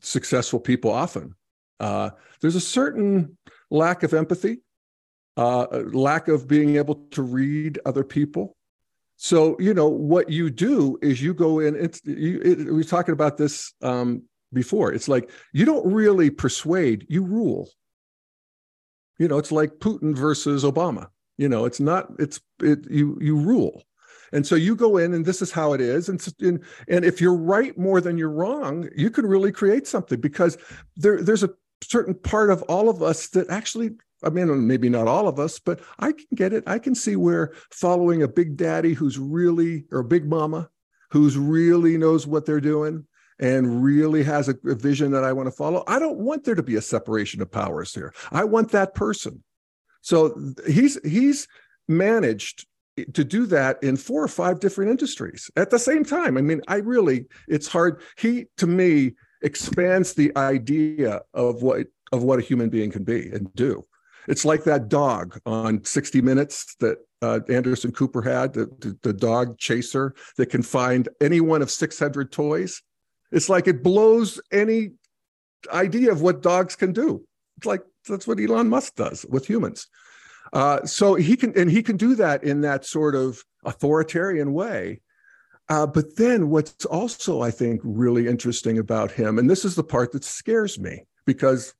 [0.00, 1.34] successful people often
[1.80, 3.36] uh, there's a certain
[3.70, 4.60] lack of empathy,
[5.36, 8.56] uh, lack of being able to read other people.
[9.16, 12.84] So, you know, what you do is you go in, it's, you, it, we were
[12.84, 14.22] talking about this um,
[14.52, 14.92] before.
[14.92, 17.70] It's like you don't really persuade, you rule.
[19.18, 21.08] You know, it's like Putin versus Obama.
[21.38, 23.82] You know, it's not, it's, it, you, you rule.
[24.32, 26.08] And so you go in, and this is how it is.
[26.08, 30.20] And, and, and if you're right more than you're wrong, you can really create something
[30.20, 30.58] because
[30.96, 31.50] there, there's a
[31.82, 33.92] certain part of all of us that actually
[34.22, 36.64] I mean, maybe not all of us, but I can get it.
[36.66, 40.70] I can see where following a big daddy who's really, or big mama
[41.10, 43.06] who's really knows what they're doing
[43.38, 45.84] and really has a, vision that I want to follow.
[45.86, 48.14] I don't want there to be a separation of powers here.
[48.32, 49.42] I want that person.
[50.00, 51.48] So he's he's
[51.88, 52.66] managed
[53.12, 56.38] to do that in four or five different industries at the same time.
[56.38, 58.00] I mean, I really, it's hard.
[58.16, 59.12] He, to me,
[59.42, 63.84] expands the idea of what of what a human being can be and do.
[64.28, 69.12] It's like that dog on 60 Minutes that uh, Anderson Cooper had, the, the, the
[69.12, 72.82] dog chaser that can find any one of 600 toys.
[73.32, 74.92] It's like it blows any
[75.72, 77.24] idea of what dogs can do.
[77.56, 79.88] It's like that's what Elon Musk does with humans.
[80.52, 85.00] Uh, so he can, and he can do that in that sort of authoritarian way
[85.68, 89.84] uh, but then what's also, I think, really interesting about him, and this is the
[89.84, 91.74] part that scares me because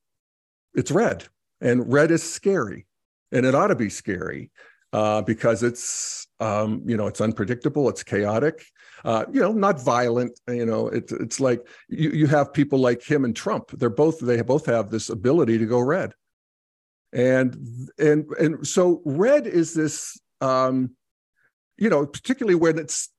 [0.75, 1.25] it's red
[1.61, 2.87] and red is scary
[3.31, 4.51] and it ought to be scary
[4.93, 8.67] uh, because it's, um, you know, it's unpredictable, it's chaotic,
[9.05, 10.39] uh, you know, not violent.
[10.49, 13.71] You know, it, it's like you, you have people like him and Trump.
[13.73, 16.13] They're both, they both have this ability to go red.
[17.13, 17.57] And,
[17.99, 20.97] and, and so red is this, um,
[21.79, 23.11] you know, particularly when it's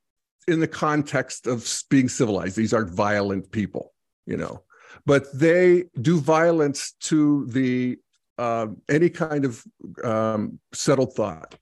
[0.48, 2.56] in the context of being civilized.
[2.56, 3.94] These aren't violent people,
[4.26, 4.64] you know,
[5.06, 7.98] but they do violence to the
[8.38, 9.64] uh, any kind of
[10.04, 11.56] um, settled thought.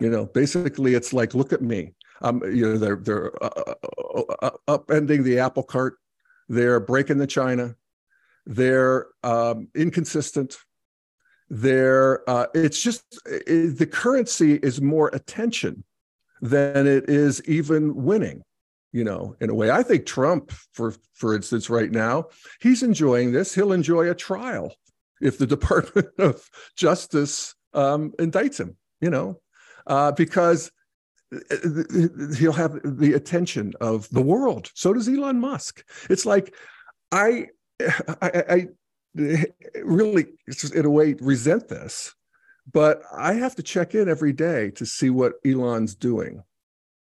[0.00, 1.94] You know, basically, it's like, look at me.
[2.22, 5.96] Um, you know, they're they're uh, uh, uh upending the apple cart.
[6.48, 7.76] They're breaking the china.
[8.46, 10.56] They're um, inconsistent.
[11.50, 15.84] They're uh, it's just it, the currency is more attention
[16.40, 18.42] than it is even winning
[18.92, 22.26] you know in a way i think trump for for instance right now
[22.60, 24.74] he's enjoying this he'll enjoy a trial
[25.20, 29.40] if the department of justice um, indicts him you know
[29.86, 30.70] uh, because uh,
[31.32, 36.54] Uh, he'll have the attention of the world so does elon musk it's like
[37.10, 37.46] i
[38.20, 38.66] i, I
[39.82, 40.26] really
[40.74, 42.14] in a way resent this
[42.70, 46.42] but I have to check in every day to see what Elon's doing.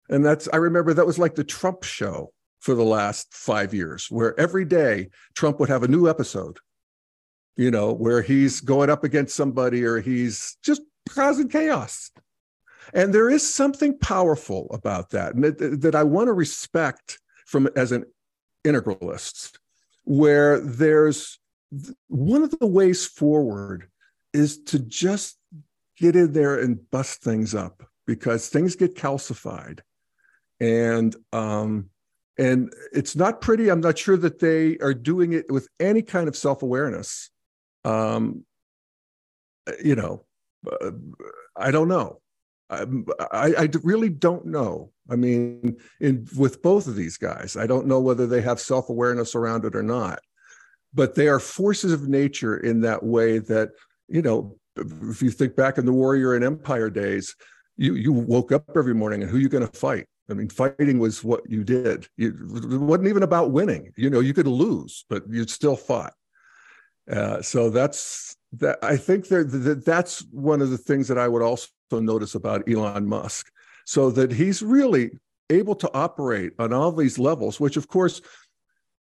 [0.08, 4.10] And that's, I remember that was like the Trump show for the last five years,
[4.10, 6.58] where every day Trump would have a new episode,
[7.56, 12.10] you know, where he's going up against somebody or he's just causing chaos.
[12.92, 17.92] And there is something powerful about that, that, that I want to respect from as
[17.92, 18.04] an
[18.64, 19.58] integralist,
[20.04, 21.38] where there's
[22.08, 23.88] one of the ways forward
[24.32, 25.38] is to just
[25.96, 29.80] get in there and bust things up because things get calcified.
[30.60, 31.90] And um
[32.36, 33.70] and it's not pretty.
[33.70, 37.30] I'm not sure that they are doing it with any kind of self-awareness.
[37.84, 38.44] Um
[39.82, 40.24] you know
[40.70, 40.90] uh,
[41.56, 42.20] i don't know
[42.70, 42.86] I,
[43.30, 44.90] I, really don't know.
[45.10, 48.88] I mean, in with both of these guys, I don't know whether they have self
[48.88, 50.20] awareness around it or not.
[50.94, 53.70] But they are forces of nature in that way that
[54.08, 54.56] you know.
[54.76, 57.36] If you think back in the warrior and empire days,
[57.76, 60.06] you you woke up every morning and who you going to fight?
[60.28, 62.08] I mean, fighting was what you did.
[62.16, 63.92] It wasn't even about winning.
[63.96, 66.14] You know, you could lose, but you still fought.
[67.10, 68.78] Uh, so that's that.
[68.82, 71.68] I think that that's one of the things that I would also
[72.00, 73.50] notice about Elon Musk.
[73.86, 75.10] So that he's really
[75.50, 78.22] able to operate on all these levels, which of course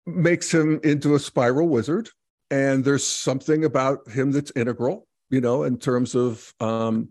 [0.05, 2.09] makes him into a spiral wizard.
[2.49, 7.09] And there's something about him that's integral, you know, in terms of um,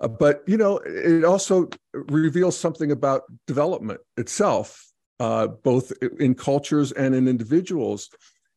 [0.00, 6.92] uh, but you know, it also reveals something about development itself, uh, both in cultures
[6.92, 8.10] and in individuals,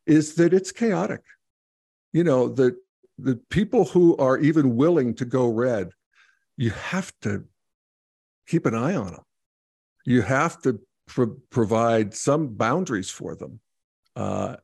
[0.05, 1.21] is that it's chaotic.
[2.11, 2.75] You know, that
[3.17, 5.91] the people who are even willing to go red,
[6.59, 7.45] you have to
[8.47, 9.23] keep an eye on them.
[10.05, 13.59] You have to pro- provide some boundaries for them,
[14.15, 14.57] uh,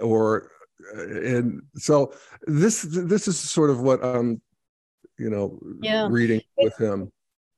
[0.00, 0.50] or
[0.94, 2.14] and so
[2.46, 4.40] this this is sort of what I'm
[5.20, 6.08] you know, yeah.
[6.10, 7.12] reading with him.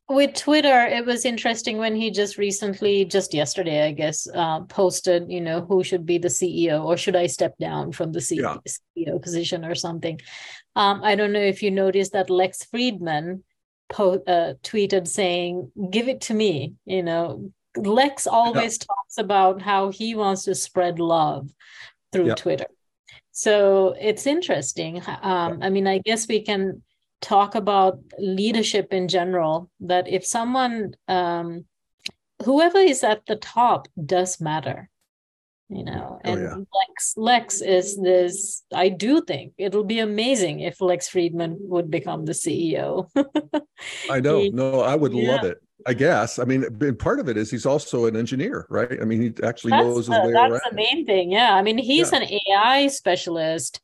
[0.09, 5.30] With Twitter, it was interesting when he just recently, just yesterday, I guess, uh, posted,
[5.30, 8.61] you know, who should be the CEO or should I step down from the CEO,
[8.95, 9.12] yeah.
[9.22, 10.20] position or something.
[10.74, 13.43] Um, I don't know if you noticed that Lex Fridman
[13.93, 18.86] po- uh, tweeted saying, "Give it to me." You know, Lex always yeah.
[18.86, 21.51] talks about how he wants to spread love
[22.11, 22.34] through yeah.
[22.34, 22.66] Twitter.
[23.30, 25.03] So it's interesting.
[25.07, 26.82] Um, I mean, I guess we can
[27.20, 31.64] talk about leadership in general that if someone um,
[32.45, 34.90] whoever is at the top does matter
[35.75, 36.55] you know oh, and oh, yeah.
[36.55, 42.25] lex lex is this i do think it'll be amazing if lex fridman would become
[42.25, 43.09] the ceo
[44.11, 45.33] i know he, no i would yeah.
[45.33, 46.64] love it i guess i mean
[46.97, 50.07] part of it is he's also an engineer right i mean he actually that's knows
[50.07, 50.51] the, his way around.
[50.53, 50.70] that's around.
[50.70, 52.18] the main thing yeah i mean he's yeah.
[52.18, 53.81] an ai specialist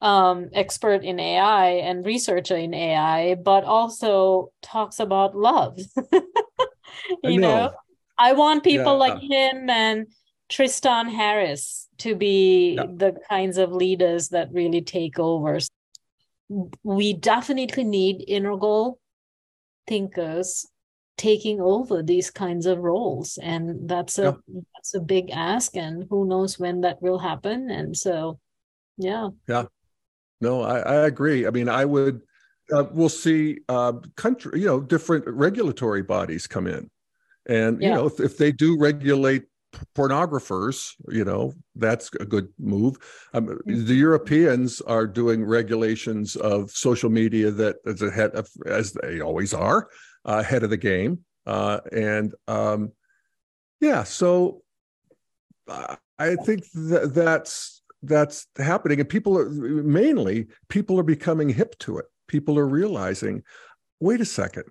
[0.00, 5.78] um, expert in AI and researcher in AI, but also talks about love.
[7.22, 7.56] you know.
[7.56, 7.70] know.
[8.16, 10.06] I want people like him and
[10.48, 12.84] Tristan Harris to be yeah.
[12.86, 15.58] the kinds of leaders that really take over.
[16.82, 18.98] We definitely need integral
[19.86, 20.66] thinkers
[21.16, 24.60] taking over these kinds of roles and that's a yeah.
[24.74, 28.40] that's a big ask and who knows when that will happen and so
[28.98, 29.66] yeah yeah
[30.44, 31.46] no, I, I agree.
[31.46, 32.20] I mean, I would.
[32.72, 36.90] Uh, we'll see uh, country, you know, different regulatory bodies come in,
[37.46, 37.88] and yeah.
[37.88, 39.44] you know, if, if they do regulate
[39.94, 42.96] pornographers, you know, that's a good move.
[43.32, 43.86] Um, mm-hmm.
[43.86, 49.54] the Europeans are doing regulations of social media that is ahead of, as they always
[49.54, 49.88] are,
[50.24, 51.20] uh, ahead of the game.
[51.46, 52.92] Uh, and um,
[53.80, 54.62] yeah, so
[56.18, 61.98] I think that that's that's happening and people are mainly people are becoming hip to
[61.98, 63.42] it people are realizing
[64.00, 64.64] wait a second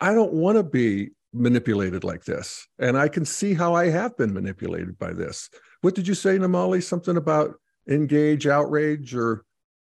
[0.00, 2.66] i don't want to be manipulated like this.
[2.78, 5.50] And i can see how i have been manipulated by this.
[5.82, 6.82] What did you say nomali?
[6.82, 7.54] Something about
[7.88, 9.44] engage outrage or?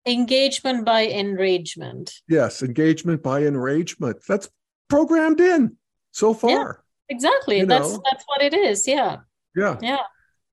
[0.06, 2.12] Engagement by enragement.
[2.28, 4.18] Yes engagement by enragement.
[4.28, 4.48] That's
[4.88, 5.76] programmed in
[6.12, 6.50] so far.
[6.50, 6.72] yeah,
[7.08, 7.58] exactly.
[7.60, 8.02] You that's know?
[8.10, 8.86] that's what it is.
[8.86, 9.18] Yeah.
[9.54, 9.78] Yeah.
[9.80, 9.98] Yeah.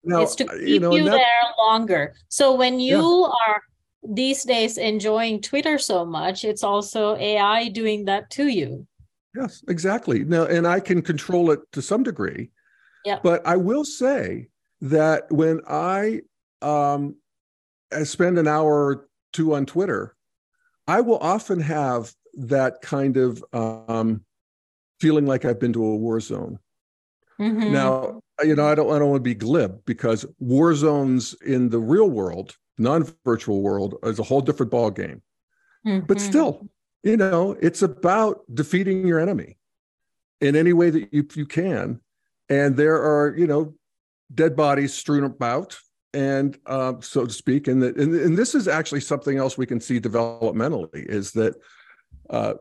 [0.04, 2.16] Now, is to keep you, know, you that, there longer.
[2.28, 3.32] So when you yeah.
[3.48, 3.62] are
[4.04, 8.86] these days enjoying Twitter so much, it's also AI doing that to you.
[9.36, 10.24] Yes, exactly.
[10.24, 12.52] Now, and I can control it to some degree.
[13.06, 13.20] Yeah.
[13.22, 14.48] But I will say
[14.82, 16.22] that when I
[16.62, 17.16] um,
[17.92, 20.16] I spend an hour or two on Twitter,
[20.88, 24.24] I will often have that kind of um,
[25.00, 26.60] feeling like I've been to a war zone.
[27.40, 27.74] Mm-hmm.
[27.74, 31.70] Now, you know, I don't, I don't want to be glib because war zones in
[31.70, 35.22] the real world, non-virtual world, is a whole different ball game.
[35.86, 36.06] Mm-hmm.
[36.06, 36.70] But still,
[37.04, 39.58] you know, it's about defeating your enemy
[40.42, 42.00] in any way that you you can.
[42.50, 43.76] And there are, you know,
[44.34, 45.78] dead bodies strewn about,
[46.14, 47.68] and uh, so to speak.
[47.68, 51.56] And, the, and and this is actually something else we can see developmentally is that
[52.30, 52.56] uh,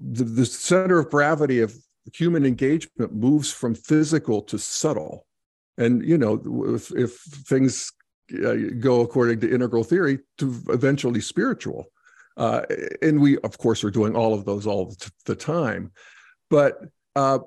[0.00, 1.74] the, the center of gravity of
[2.14, 5.26] human engagement moves from physical to subtle.
[5.76, 6.42] And, you know,
[6.74, 7.92] if, if things
[8.44, 11.86] uh, go according to integral theory, to eventually spiritual.
[12.38, 12.62] Uh,
[13.02, 14.94] and we, of course, are doing all of those all
[15.26, 15.90] the time.
[16.48, 16.78] But
[17.16, 17.40] uh,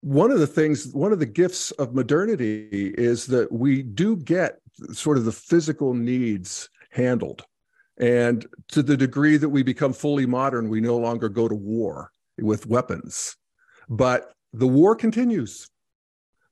[0.00, 4.58] one of the things, one of the gifts of modernity is that we do get
[4.92, 7.44] sort of the physical needs handled.
[7.96, 12.10] And to the degree that we become fully modern, we no longer go to war
[12.40, 13.36] with weapons.
[13.88, 15.70] But the war continues.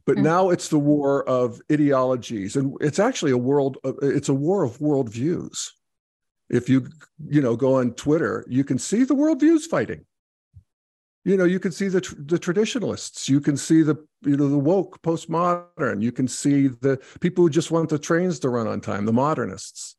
[0.05, 0.25] But mm-hmm.
[0.25, 3.79] now it's the war of ideologies, and it's actually a world.
[4.03, 5.71] It's a war of worldviews.
[6.53, 6.89] If you
[7.27, 10.05] you know go on Twitter, you can see the worldviews fighting.
[11.25, 13.29] You know you can see the the traditionalists.
[13.29, 16.03] You can see the you know the woke postmodern.
[16.03, 19.13] You can see the people who just want the trains to run on time the
[19.13, 19.97] modernists.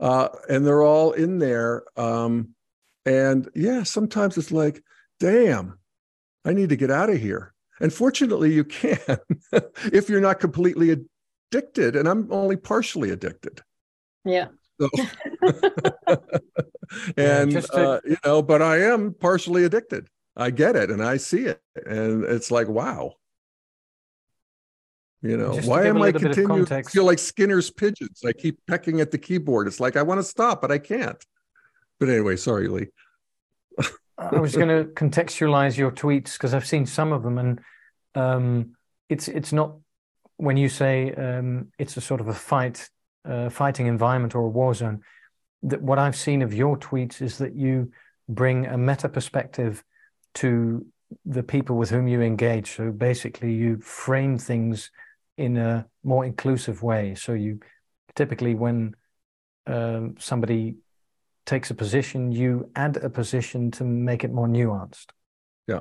[0.00, 2.48] Uh, and they're all in there um,
[3.06, 4.82] and yeah sometimes it's like
[5.20, 5.78] damn
[6.44, 7.54] i need to get out of here.
[7.78, 8.98] And fortunately you can
[9.92, 11.04] if you're not completely
[11.52, 13.60] addicted and i'm only partially addicted.
[14.24, 14.48] Yeah
[14.80, 14.88] so,
[17.16, 17.74] and yeah, to...
[17.74, 21.60] uh, you know but i am partially addicted I get it and I see it.
[21.86, 23.14] And it's like, wow.
[25.20, 28.22] You know, Just why am I continuing to feel like Skinner's pigeons?
[28.26, 29.68] I keep pecking at the keyboard.
[29.68, 31.22] It's like I want to stop, but I can't.
[32.00, 32.88] But anyway, sorry, Lee.
[34.18, 37.60] I was going to contextualize your tweets because I've seen some of them, and
[38.16, 38.74] um,
[39.08, 39.76] it's it's not
[40.38, 42.90] when you say um, it's a sort of a fight,
[43.24, 45.02] uh, fighting environment or a war zone.
[45.62, 47.92] That what I've seen of your tweets is that you
[48.28, 49.84] bring a meta perspective
[50.34, 50.86] to
[51.24, 52.76] the people with whom you engage.
[52.76, 54.90] So basically, you frame things
[55.36, 57.14] in a more inclusive way.
[57.14, 57.60] So you
[58.14, 58.94] typically, when
[59.66, 60.76] um, somebody
[61.46, 65.06] takes a position, you add a position to make it more nuanced.
[65.66, 65.80] Yeah,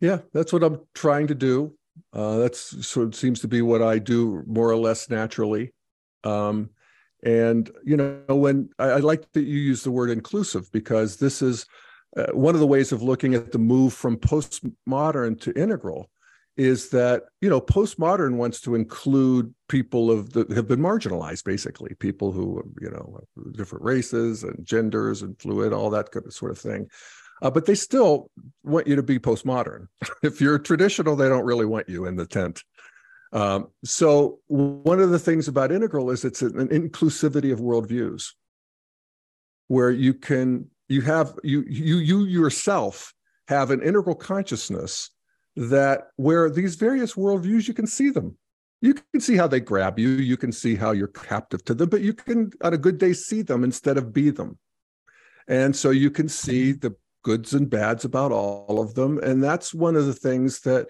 [0.00, 1.74] yeah, that's what I'm trying to do.
[2.12, 5.72] Uh, that's sort of seems to be what I do more or less naturally.
[6.24, 6.70] Um,
[7.24, 11.40] and you know, when I, I like that you use the word inclusive because this
[11.42, 11.66] is
[12.16, 16.10] uh, one of the ways of looking at the move from postmodern to integral
[16.56, 21.94] is that you know postmodern wants to include people of that have been marginalized basically.
[21.98, 23.20] People who you know
[23.52, 26.88] different races and genders and fluid all that kind of sort of thing.
[27.40, 28.30] Uh, but they still
[28.62, 29.86] want you to be postmodern.
[30.22, 32.62] If you're traditional they don't really want you in the tent
[33.32, 38.32] um, so one of the things about integral is it's an inclusivity of worldviews
[39.68, 43.14] where you can you have you you you yourself
[43.48, 45.10] have an integral consciousness
[45.56, 48.36] that where these various worldviews you can see them.
[48.82, 50.08] You can see how they grab you.
[50.08, 53.14] You can see how you're captive to them but you can on a good day
[53.14, 54.58] see them instead of be them.
[55.48, 59.18] And so you can see the goods and bads about all of them.
[59.18, 60.88] And that's one of the things that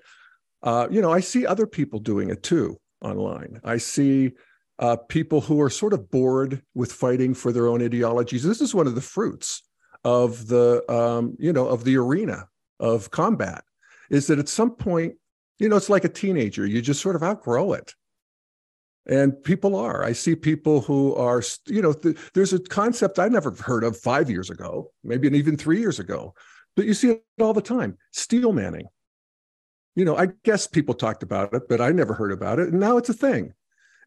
[0.63, 3.61] uh, you know i see other people doing it too online.
[3.65, 4.33] I see
[4.79, 8.43] uh, people who are sort of bored with fighting for their own ideologies.
[8.43, 9.63] This is one of the fruits
[10.05, 12.49] of the um, you know of the arena
[12.81, 13.63] of combat
[14.11, 15.15] is that at some point
[15.59, 16.67] you know it's like a teenager.
[16.67, 17.95] You just sort of outgrow it.
[19.07, 20.05] And people are.
[20.05, 23.97] I see people who are you know th- there's a concept i never heard of
[23.97, 26.35] five years ago maybe even three years ago
[26.75, 27.99] but you see it all the time.
[28.13, 28.87] Steel manning
[29.95, 32.81] you know i guess people talked about it but i never heard about it and
[32.81, 33.53] now it's a thing.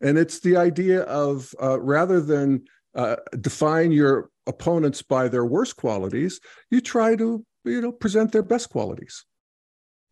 [0.02, 2.66] And it's the idea of uh, rather than
[2.96, 8.44] uh, define your opponents by their worst qualities, you try to you know present their
[8.44, 9.26] best qualities,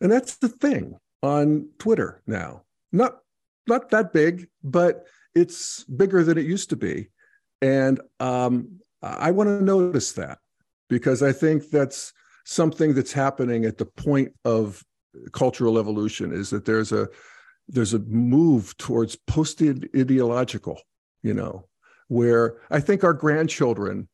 [0.01, 2.63] and that's the thing on Twitter now.
[2.91, 3.19] Not
[3.67, 5.05] not that big, but
[5.35, 7.09] it's bigger than it used to be,
[7.61, 10.39] and um, I want to notice that
[10.89, 12.13] because I think that's
[12.45, 14.83] something that's happening at the point of
[15.31, 17.07] cultural evolution is that there's a
[17.67, 20.79] there's a move towards post ideological
[21.21, 21.67] you know
[22.07, 24.07] where i think our grandchildren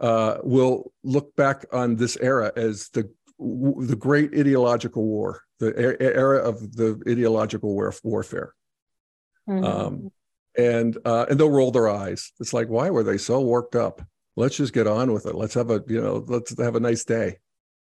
[0.00, 3.08] uh, will look back on this era as the
[3.42, 8.54] the great ideological war, the era of the ideological war, warfare.
[9.48, 9.64] Mm-hmm.
[9.64, 10.12] Um,
[10.56, 12.32] and uh, and they'll roll their eyes.
[12.40, 14.02] It's like, why were they so worked up?
[14.36, 15.34] Let's just get on with it.
[15.34, 17.38] Let's have a you know, let's have a nice day.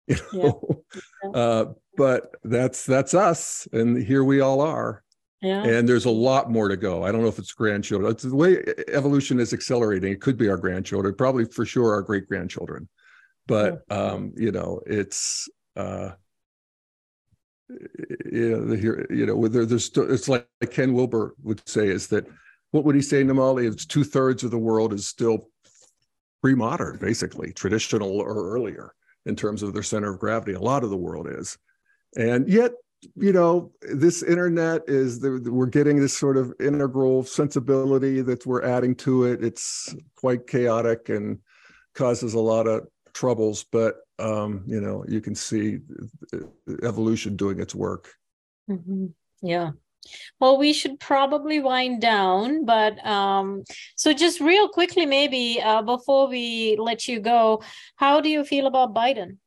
[0.09, 0.83] You know,
[1.23, 1.29] yeah.
[1.29, 5.03] uh, but that's that's us, and here we all are.
[5.41, 5.63] Yeah.
[5.63, 7.03] And there's a lot more to go.
[7.03, 8.11] I don't know if it's grandchildren.
[8.11, 10.11] It's the way evolution is accelerating.
[10.11, 12.89] It could be our grandchildren, probably for sure our great grandchildren.
[13.47, 15.47] But um, you know, it's
[15.77, 16.11] uh,
[17.69, 22.27] you know, here, you know, there, there's it's like Ken Wilber would say is that
[22.71, 23.71] what would he say, Nomali?
[23.71, 25.49] It's two thirds of the world is still
[26.41, 28.93] pre-modern, basically traditional or earlier
[29.25, 30.53] in terms of their center of gravity.
[30.53, 31.57] A lot of the world is,
[32.15, 32.71] and yet
[33.15, 38.63] you know this internet is the, we're getting this sort of integral sensibility that we're
[38.63, 41.39] adding to it it's quite chaotic and
[41.95, 45.79] causes a lot of troubles but um, you know you can see
[46.83, 48.13] evolution doing its work
[48.69, 49.05] mm-hmm.
[49.41, 49.71] yeah
[50.39, 53.63] well we should probably wind down but um,
[53.95, 57.61] so just real quickly maybe uh, before we let you go
[57.95, 59.37] how do you feel about biden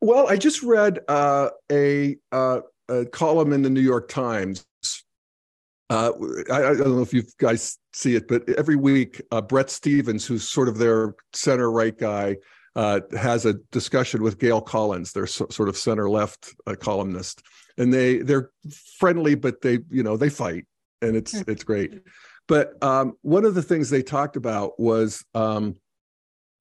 [0.00, 4.64] Well, I just read uh, a, uh, a column in the New York Times.
[5.90, 6.12] Uh,
[6.50, 10.24] I, I, don't know if you guys see it, but every week, uh, Bret Stephens,
[10.24, 12.36] who's sort of their center right guy,
[12.80, 17.42] uh, has a discussion with Gail Collins, their so, sort of center left uh, columnist,
[17.76, 18.50] and they they're
[18.96, 20.64] friendly, but they you know they fight,
[21.02, 21.42] and it's hmm.
[21.46, 22.00] it's great.
[22.48, 25.76] But um, one of the things they talked about was um,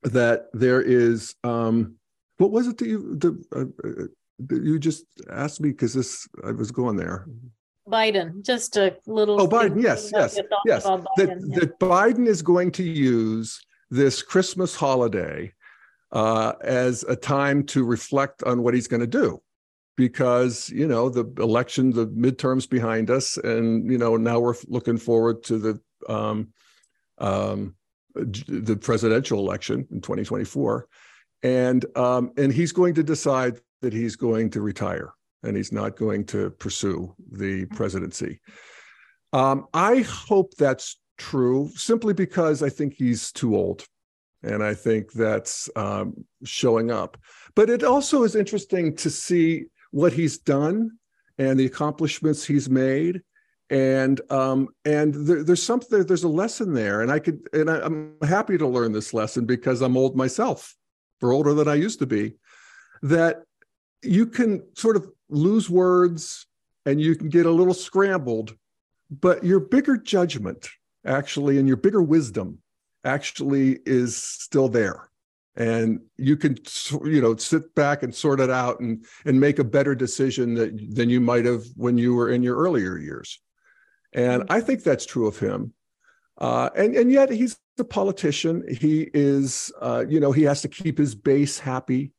[0.03, 1.95] that there is um,
[2.35, 4.07] what was it that you the, uh, uh
[4.61, 7.27] you just asked me because this I was going there.
[7.87, 9.41] Biden, just a little.
[9.41, 10.85] Oh, Biden, yes, yes, yes.
[10.85, 11.59] Biden, that, yeah.
[11.59, 13.57] that Biden is going to use
[13.89, 15.53] this Christmas holiday
[16.11, 19.41] uh, as a time to reflect on what he's going to do.
[19.95, 24.97] Because you know the election the midterms behind us and you know now we're looking
[24.97, 26.53] forward to the um,
[27.17, 27.75] um,
[28.15, 30.87] the presidential election in 2024
[31.43, 35.11] and um, and he's going to decide that he's going to retire
[35.43, 38.39] and he's not going to pursue the presidency.
[39.33, 43.85] Um, i hope that's true simply because i think he's too old
[44.43, 47.17] and I think that's um, showing up.
[47.55, 50.97] But it also is interesting to see what he's done
[51.37, 53.21] and the accomplishments he's made.
[53.69, 57.81] And um, and there, there's something there's a lesson there, and I could and I,
[57.81, 60.75] I'm happy to learn this lesson because I'm old myself,
[61.21, 62.33] or older than I used to be.
[63.03, 63.43] That
[64.01, 66.47] you can sort of lose words
[66.87, 68.55] and you can get a little scrambled,
[69.11, 70.67] but your bigger judgment
[71.05, 72.57] actually and your bigger wisdom
[73.03, 75.09] actually is still there.
[75.55, 76.57] And you can
[77.03, 80.95] you know sit back and sort it out and and make a better decision that,
[80.95, 83.39] than you might have when you were in your earlier years.
[84.13, 85.73] And i think that's true of him.
[86.37, 88.63] Uh, and and yet he's a politician.
[88.69, 92.13] He is uh, you know he has to keep his base happy.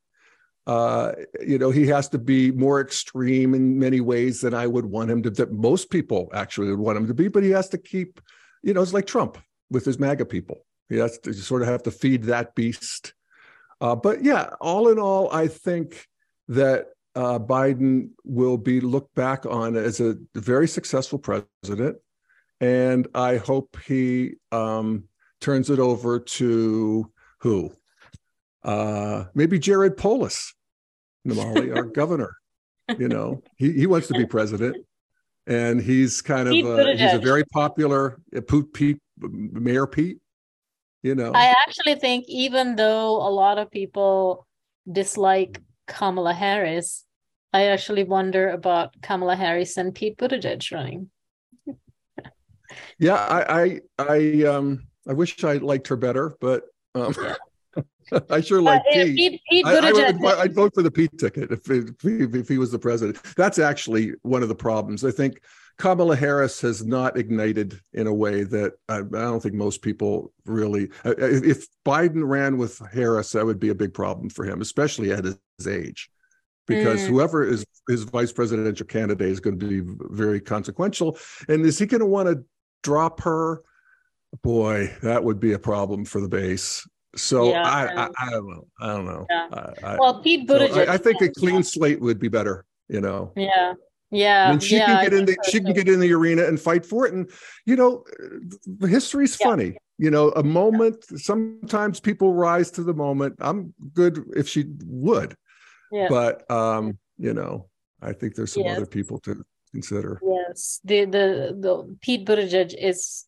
[0.67, 4.85] Uh, you know he has to be more extreme in many ways than i would
[4.85, 7.69] want him to that most people actually would want him to be but he has
[7.69, 8.21] to keep
[8.63, 9.39] you know it's like trump
[9.71, 10.65] with his maga people
[10.97, 13.15] has to sort of have to feed that beast.
[13.81, 16.07] Uh, but yeah, all in all, I think
[16.49, 21.97] that uh, Biden will be looked back on as a very successful president.
[22.61, 25.05] And I hope he um,
[25.41, 27.73] turns it over to who?
[28.63, 30.55] Uh, maybe Jared Polis,
[31.27, 32.37] Nomali, our governor.
[32.99, 34.77] You know, he, he wants to be president.
[35.47, 38.41] And he's kind of a, he's a very popular uh,
[38.73, 40.19] Pete, Mayor Pete
[41.03, 44.47] you know i actually think even though a lot of people
[44.91, 47.05] dislike kamala harris
[47.53, 51.11] i actually wonder about kamala harris and pete buttigieg running
[52.99, 57.15] yeah i i i um i wish i liked her better but um
[58.29, 59.17] I sure like uh, Pete.
[59.17, 62.59] Pete, Pete I, I would, I'd vote for the Pete ticket if, if, if he
[62.59, 63.23] was the president.
[63.37, 65.05] That's actually one of the problems.
[65.05, 65.41] I think
[65.81, 70.33] Kamala Harris has not ignited in a way that I, I don't think most people
[70.45, 70.91] really.
[71.05, 75.25] If Biden ran with Harris, that would be a big problem for him, especially at
[75.25, 76.11] his age,
[76.67, 77.07] because mm.
[77.09, 81.19] whoever is his vice presidential candidate is going to be very consequential.
[81.49, 82.45] And is he going to want to
[82.83, 83.63] drop her?
[84.43, 86.87] Boy, that would be a problem for the base.
[87.17, 88.67] So yeah, I, I, I, don't know.
[88.81, 89.27] I don't know.
[89.29, 89.73] Yeah.
[89.83, 90.75] I, well, Pete Buttigieg.
[90.75, 92.65] So I, think a clean slate would be better.
[92.89, 93.33] You know.
[93.35, 93.73] Yeah.
[94.11, 96.45] Yeah, and she yeah, can get in the so she can get in the arena
[96.45, 97.15] and fight for it.
[97.15, 97.31] And
[97.65, 98.05] you know,
[98.67, 99.47] the history's yeah.
[99.47, 99.77] funny.
[99.99, 101.05] You know, a moment.
[101.21, 103.37] Sometimes people rise to the moment.
[103.39, 105.37] I'm good if she would,
[105.93, 106.09] yeah.
[106.09, 107.69] but um, you know,
[108.03, 108.79] I think there's some yes.
[108.79, 110.21] other people to consider.
[110.23, 113.27] Yes, the the the Pete Buttigieg is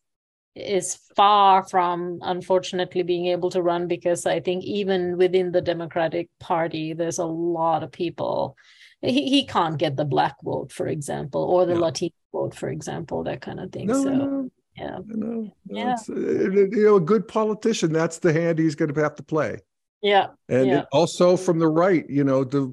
[0.55, 6.29] is far from unfortunately being able to run because I think even within the Democratic
[6.39, 8.55] Party, there's a lot of people
[9.03, 13.23] he, he can't get the black vote, for example, or the Latino vote, for example,
[13.23, 13.87] that kind of thing.
[13.87, 15.95] No, so no, yeah, no, yeah.
[16.09, 17.91] Uh, you know, a good politician.
[17.91, 19.59] That's the hand he's going to have to play.
[20.01, 20.83] Yeah, and yeah.
[20.91, 22.71] also from the right, you know, the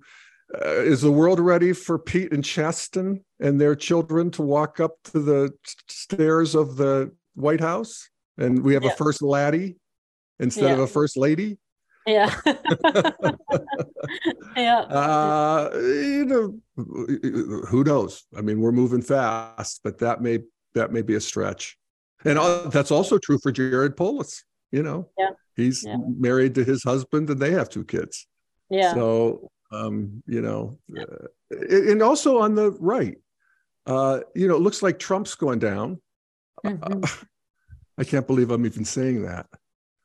[0.55, 4.97] uh, is the world ready for Pete and Chasten and their children to walk up
[5.05, 5.51] to the
[5.89, 8.09] stairs of the White House?
[8.39, 8.91] And we have yeah.
[8.91, 9.76] a first laddie
[10.39, 10.72] instead yeah.
[10.72, 11.59] of a first lady.
[12.07, 12.34] Yeah.
[14.57, 14.80] yeah.
[14.80, 16.59] Uh, you know,
[17.68, 18.24] who knows?
[18.36, 20.40] I mean, we're moving fast, but that may
[20.74, 21.76] that may be a stretch.
[22.24, 22.38] And
[22.70, 24.44] that's also true for Jared Polis.
[24.72, 25.30] You know, yeah.
[25.57, 25.96] he's yeah.
[26.07, 28.26] married to his husband, and they have two kids.
[28.68, 28.94] Yeah.
[28.94, 31.03] So, um, you know, yeah.
[31.03, 31.26] uh,
[31.90, 33.18] and also on the right,
[33.86, 36.01] uh, you know, it looks like Trump's going down.
[36.64, 37.24] Mm-hmm.
[37.98, 39.46] I can't believe I'm even saying that.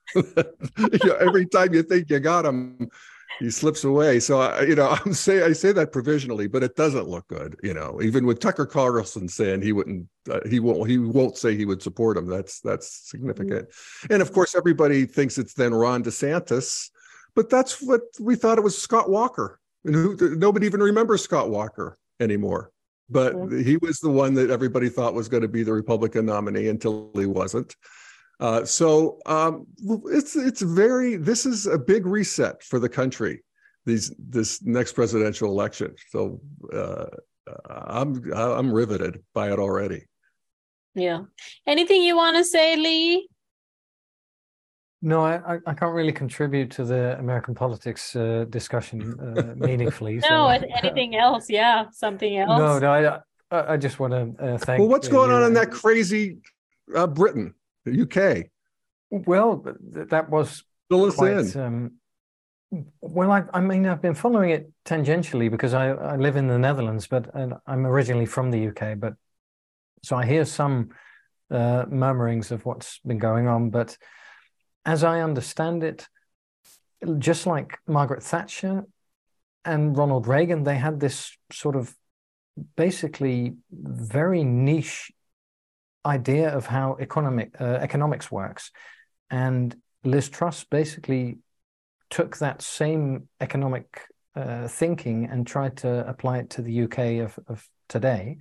[0.15, 2.89] you know, every time you think you got him,
[3.39, 4.19] he slips away.
[4.19, 7.57] So I, you know, I'm say I say that provisionally, but it doesn't look good.
[7.63, 11.55] You know, even with Tucker Carlson saying he wouldn't, uh, he won't, he won't say
[11.55, 12.27] he would support him.
[12.27, 13.69] That's that's significant.
[13.69, 14.13] Mm-hmm.
[14.13, 16.89] And of course, everybody thinks it's then Ron DeSantis,
[17.35, 21.49] but that's what we thought it was Scott Walker, and who nobody even remembers Scott
[21.49, 22.71] Walker anymore.
[23.09, 23.61] But mm-hmm.
[23.61, 27.11] he was the one that everybody thought was going to be the Republican nominee until
[27.13, 27.75] he wasn't.
[28.39, 29.65] Uh, so um,
[30.05, 33.43] it's it's very this is a big reset for the country
[33.86, 35.95] these this next presidential election.
[36.09, 36.41] So
[36.73, 37.05] uh,
[37.67, 40.05] I'm I'm riveted by it already.
[40.95, 41.23] Yeah.
[41.67, 43.27] Anything you want to say, Lee?
[45.01, 50.15] No, I, I can't really contribute to the American politics uh, discussion uh, meaningfully.
[50.29, 50.67] no, so.
[50.81, 51.47] anything else?
[51.47, 52.57] Yeah, something else.
[52.57, 53.21] No, no,
[53.51, 54.79] I, I just want to uh, thank.
[54.79, 56.38] Well, what's going on in that crazy
[56.95, 57.53] uh, Britain?
[57.86, 58.47] The UK?
[59.09, 59.65] Well,
[60.09, 61.55] that was Fill quite.
[61.55, 61.93] Um,
[63.01, 66.59] well, I, I, mean, I've been following it tangentially because I, I live in the
[66.59, 68.99] Netherlands, but I'm originally from the UK.
[68.99, 69.13] But
[70.03, 70.89] so I hear some
[71.49, 73.69] uh, murmurings of what's been going on.
[73.69, 73.97] But
[74.86, 76.07] as I understand it,
[77.17, 78.86] just like Margaret Thatcher
[79.63, 81.95] and Ronald Reagan, they had this sort of
[82.75, 85.11] basically very niche
[86.05, 88.71] idea of how economic uh, economics works,
[89.29, 91.39] and Liz Truss basically
[92.09, 94.01] took that same economic
[94.35, 98.37] uh, thinking and tried to apply it to the UK of, of today,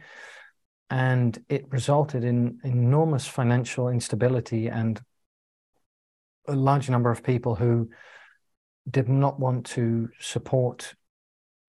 [0.91, 5.01] and it resulted in enormous financial instability and
[6.47, 7.89] a large number of people who
[8.91, 10.95] did not want to support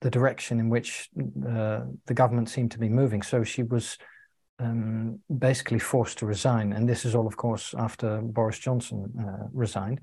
[0.01, 1.09] the direction in which
[1.47, 3.21] uh, the government seemed to be moving.
[3.21, 3.97] So she was
[4.59, 6.73] um, basically forced to resign.
[6.73, 9.99] And this is all, of course, after Boris Johnson uh, resigned.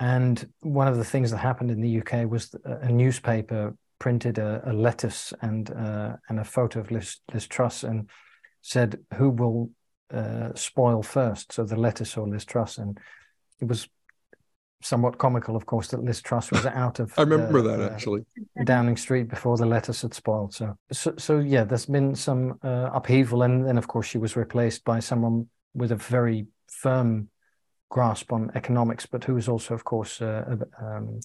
[0.00, 4.62] And one of the things that happened in the UK was a newspaper printed a,
[4.66, 8.08] a lettuce and uh, and a photo of Liz, Liz Truss and
[8.62, 9.70] said, "Who will
[10.12, 11.52] uh, spoil first?
[11.52, 12.98] So the lettuce or Liz Truss, and
[13.60, 13.88] it was
[14.80, 17.12] somewhat comical, of course, that Liz Truss was out of.
[17.18, 18.24] I remember the, that actually.
[18.64, 20.54] Downing Street before the lettuce had spoiled.
[20.54, 24.36] So, so, so yeah, there's been some uh, upheaval, and then of course she was
[24.36, 27.28] replaced by someone with a very firm
[27.90, 31.20] grasp on economics, but who is also, of course, uh, a, um,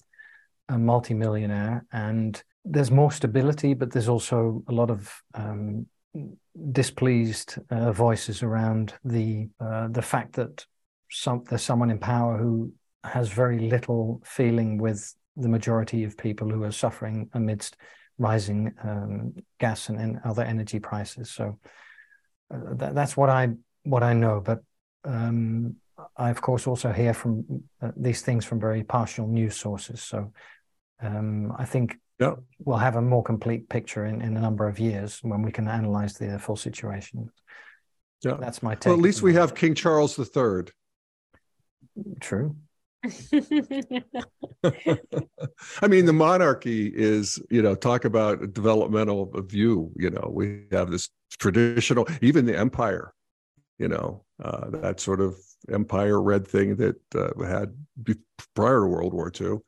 [0.68, 1.84] a multimillionaire.
[1.92, 5.86] And there's more stability, but there's also a lot of um,
[6.72, 10.64] displeased uh, voices around the uh, the fact that
[11.10, 12.72] some, there's someone in power who
[13.04, 17.76] has very little feeling with the majority of people who are suffering amidst
[18.18, 21.30] rising um, gas and, and, other energy prices.
[21.30, 21.58] So
[22.52, 23.50] uh, th- that's what I
[23.82, 24.40] what I know.
[24.40, 24.62] But
[25.04, 25.76] um,
[26.16, 30.02] I, of course, also hear from uh, these things from very partial news sources.
[30.02, 30.32] So
[31.02, 32.34] um, I think yeah.
[32.64, 35.68] we'll have a more complete picture in, in a number of years when we can
[35.68, 37.30] analyze the full situation.
[38.22, 38.86] Yeah, that's my take.
[38.86, 40.72] Well, at least we have King Charles III.
[42.20, 42.56] True.
[45.82, 49.92] I mean, the monarchy is, you know, talk about a developmental view.
[49.96, 53.12] You know, we have this traditional, even the empire,
[53.78, 55.36] you know, uh, that sort of
[55.70, 57.74] empire red thing that uh, had
[58.54, 59.58] prior to World War II.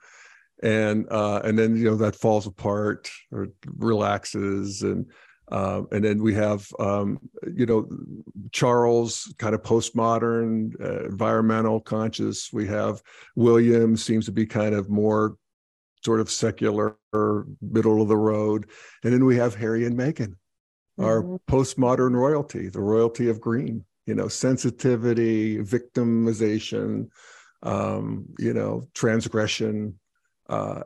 [0.62, 5.10] And uh, and then you know that falls apart or relaxes and
[5.50, 7.18] uh, and then we have, um,
[7.54, 7.88] you know,
[8.50, 12.52] Charles, kind of postmodern, uh, environmental conscious.
[12.52, 13.00] We have
[13.36, 15.36] William, seems to be kind of more
[16.04, 18.68] sort of secular, middle of the road.
[19.04, 20.34] And then we have Harry and Meghan,
[20.98, 21.04] mm-hmm.
[21.04, 27.08] our postmodern royalty, the royalty of green, you know, sensitivity, victimization,
[27.62, 29.98] um, you know, transgression.
[30.48, 30.82] Uh,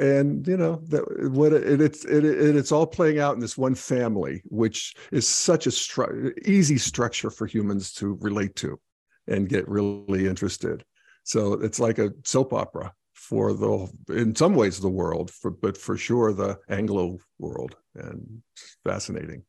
[0.00, 3.58] and you know that what it, it's it, it, it's all playing out in this
[3.58, 8.80] one family which is such a stru- easy structure for humans to relate to
[9.28, 10.84] and get really interested.
[11.24, 15.76] So it's like a soap opera for the in some ways the world for but
[15.76, 18.42] for sure the anglo world and
[18.82, 19.42] fascinating.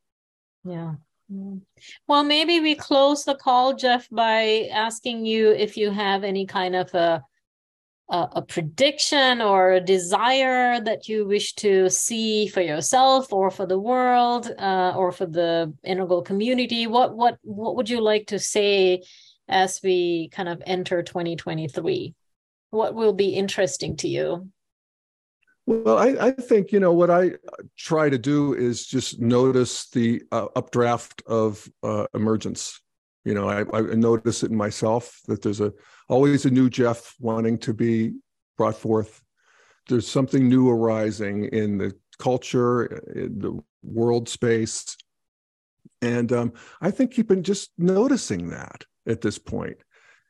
[0.66, 0.96] Yeah.
[2.08, 6.76] Well maybe we close the call jeff by asking you if you have any kind
[6.76, 7.24] of a
[8.10, 13.66] a, a prediction or a desire that you wish to see for yourself or for
[13.66, 16.88] the world uh, or for the integral community?
[16.88, 19.04] What what what would you like to say
[19.48, 22.16] as we kind of enter 2023
[22.72, 24.50] what will be interesting to you?
[25.68, 27.34] Well, I, I, think you know what I
[27.78, 32.81] try to do is just notice the uh, updraft of uh, emergence.
[33.24, 35.72] You know, I, I, notice it in myself that there's a
[36.10, 38.14] always a new Jeff wanting to be
[38.58, 39.24] brought forth.
[39.88, 42.86] there's something new arising in the culture,
[43.16, 44.96] in the world space.
[46.02, 49.78] And um, I think keeping just noticing that at this point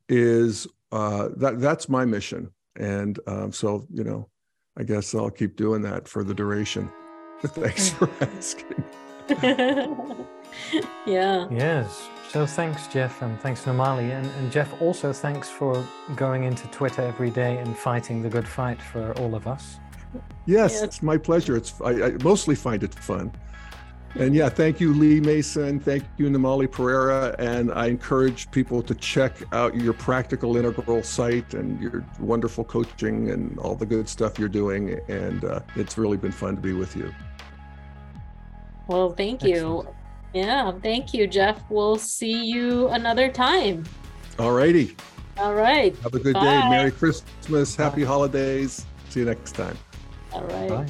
[0.10, 2.52] is uh, that that's my mission.
[2.78, 4.30] And um, so, you know,
[4.78, 6.92] I guess I'll keep doing that for the duration.
[7.42, 8.84] Thanks for asking.
[11.06, 11.48] yeah.
[11.50, 12.10] Yes.
[12.30, 14.12] So thanks, Jeff, and thanks, Nomali.
[14.12, 18.48] And, and Jeff, also thanks for going into Twitter every day and fighting the good
[18.48, 19.80] fight for all of us.
[20.46, 20.86] Yes, yeah.
[20.86, 21.58] it's my pleasure.
[21.58, 23.32] It's I, I, mostly find it fun.
[24.16, 25.80] And yeah, thank you, Lee Mason.
[25.80, 27.36] Thank you, Nomali Perera.
[27.38, 33.32] And I encourage people to check out your practical integral site and your wonderful coaching
[33.32, 35.00] and all the good stuff you're doing.
[35.08, 37.14] And uh, it's really been fun to be with you.
[38.88, 39.88] Well, thank you.
[40.34, 41.62] Yeah, thank you, Jeff.
[41.70, 43.86] We'll see you another time.
[44.40, 44.96] All righty.
[45.38, 45.96] All right.
[45.98, 46.44] Have a good Bye.
[46.44, 46.70] day.
[46.70, 47.76] Merry Christmas.
[47.76, 48.08] Happy Bye.
[48.08, 48.86] holidays.
[49.10, 49.78] See you next time.
[50.34, 50.70] All right.
[50.70, 50.88] Bye.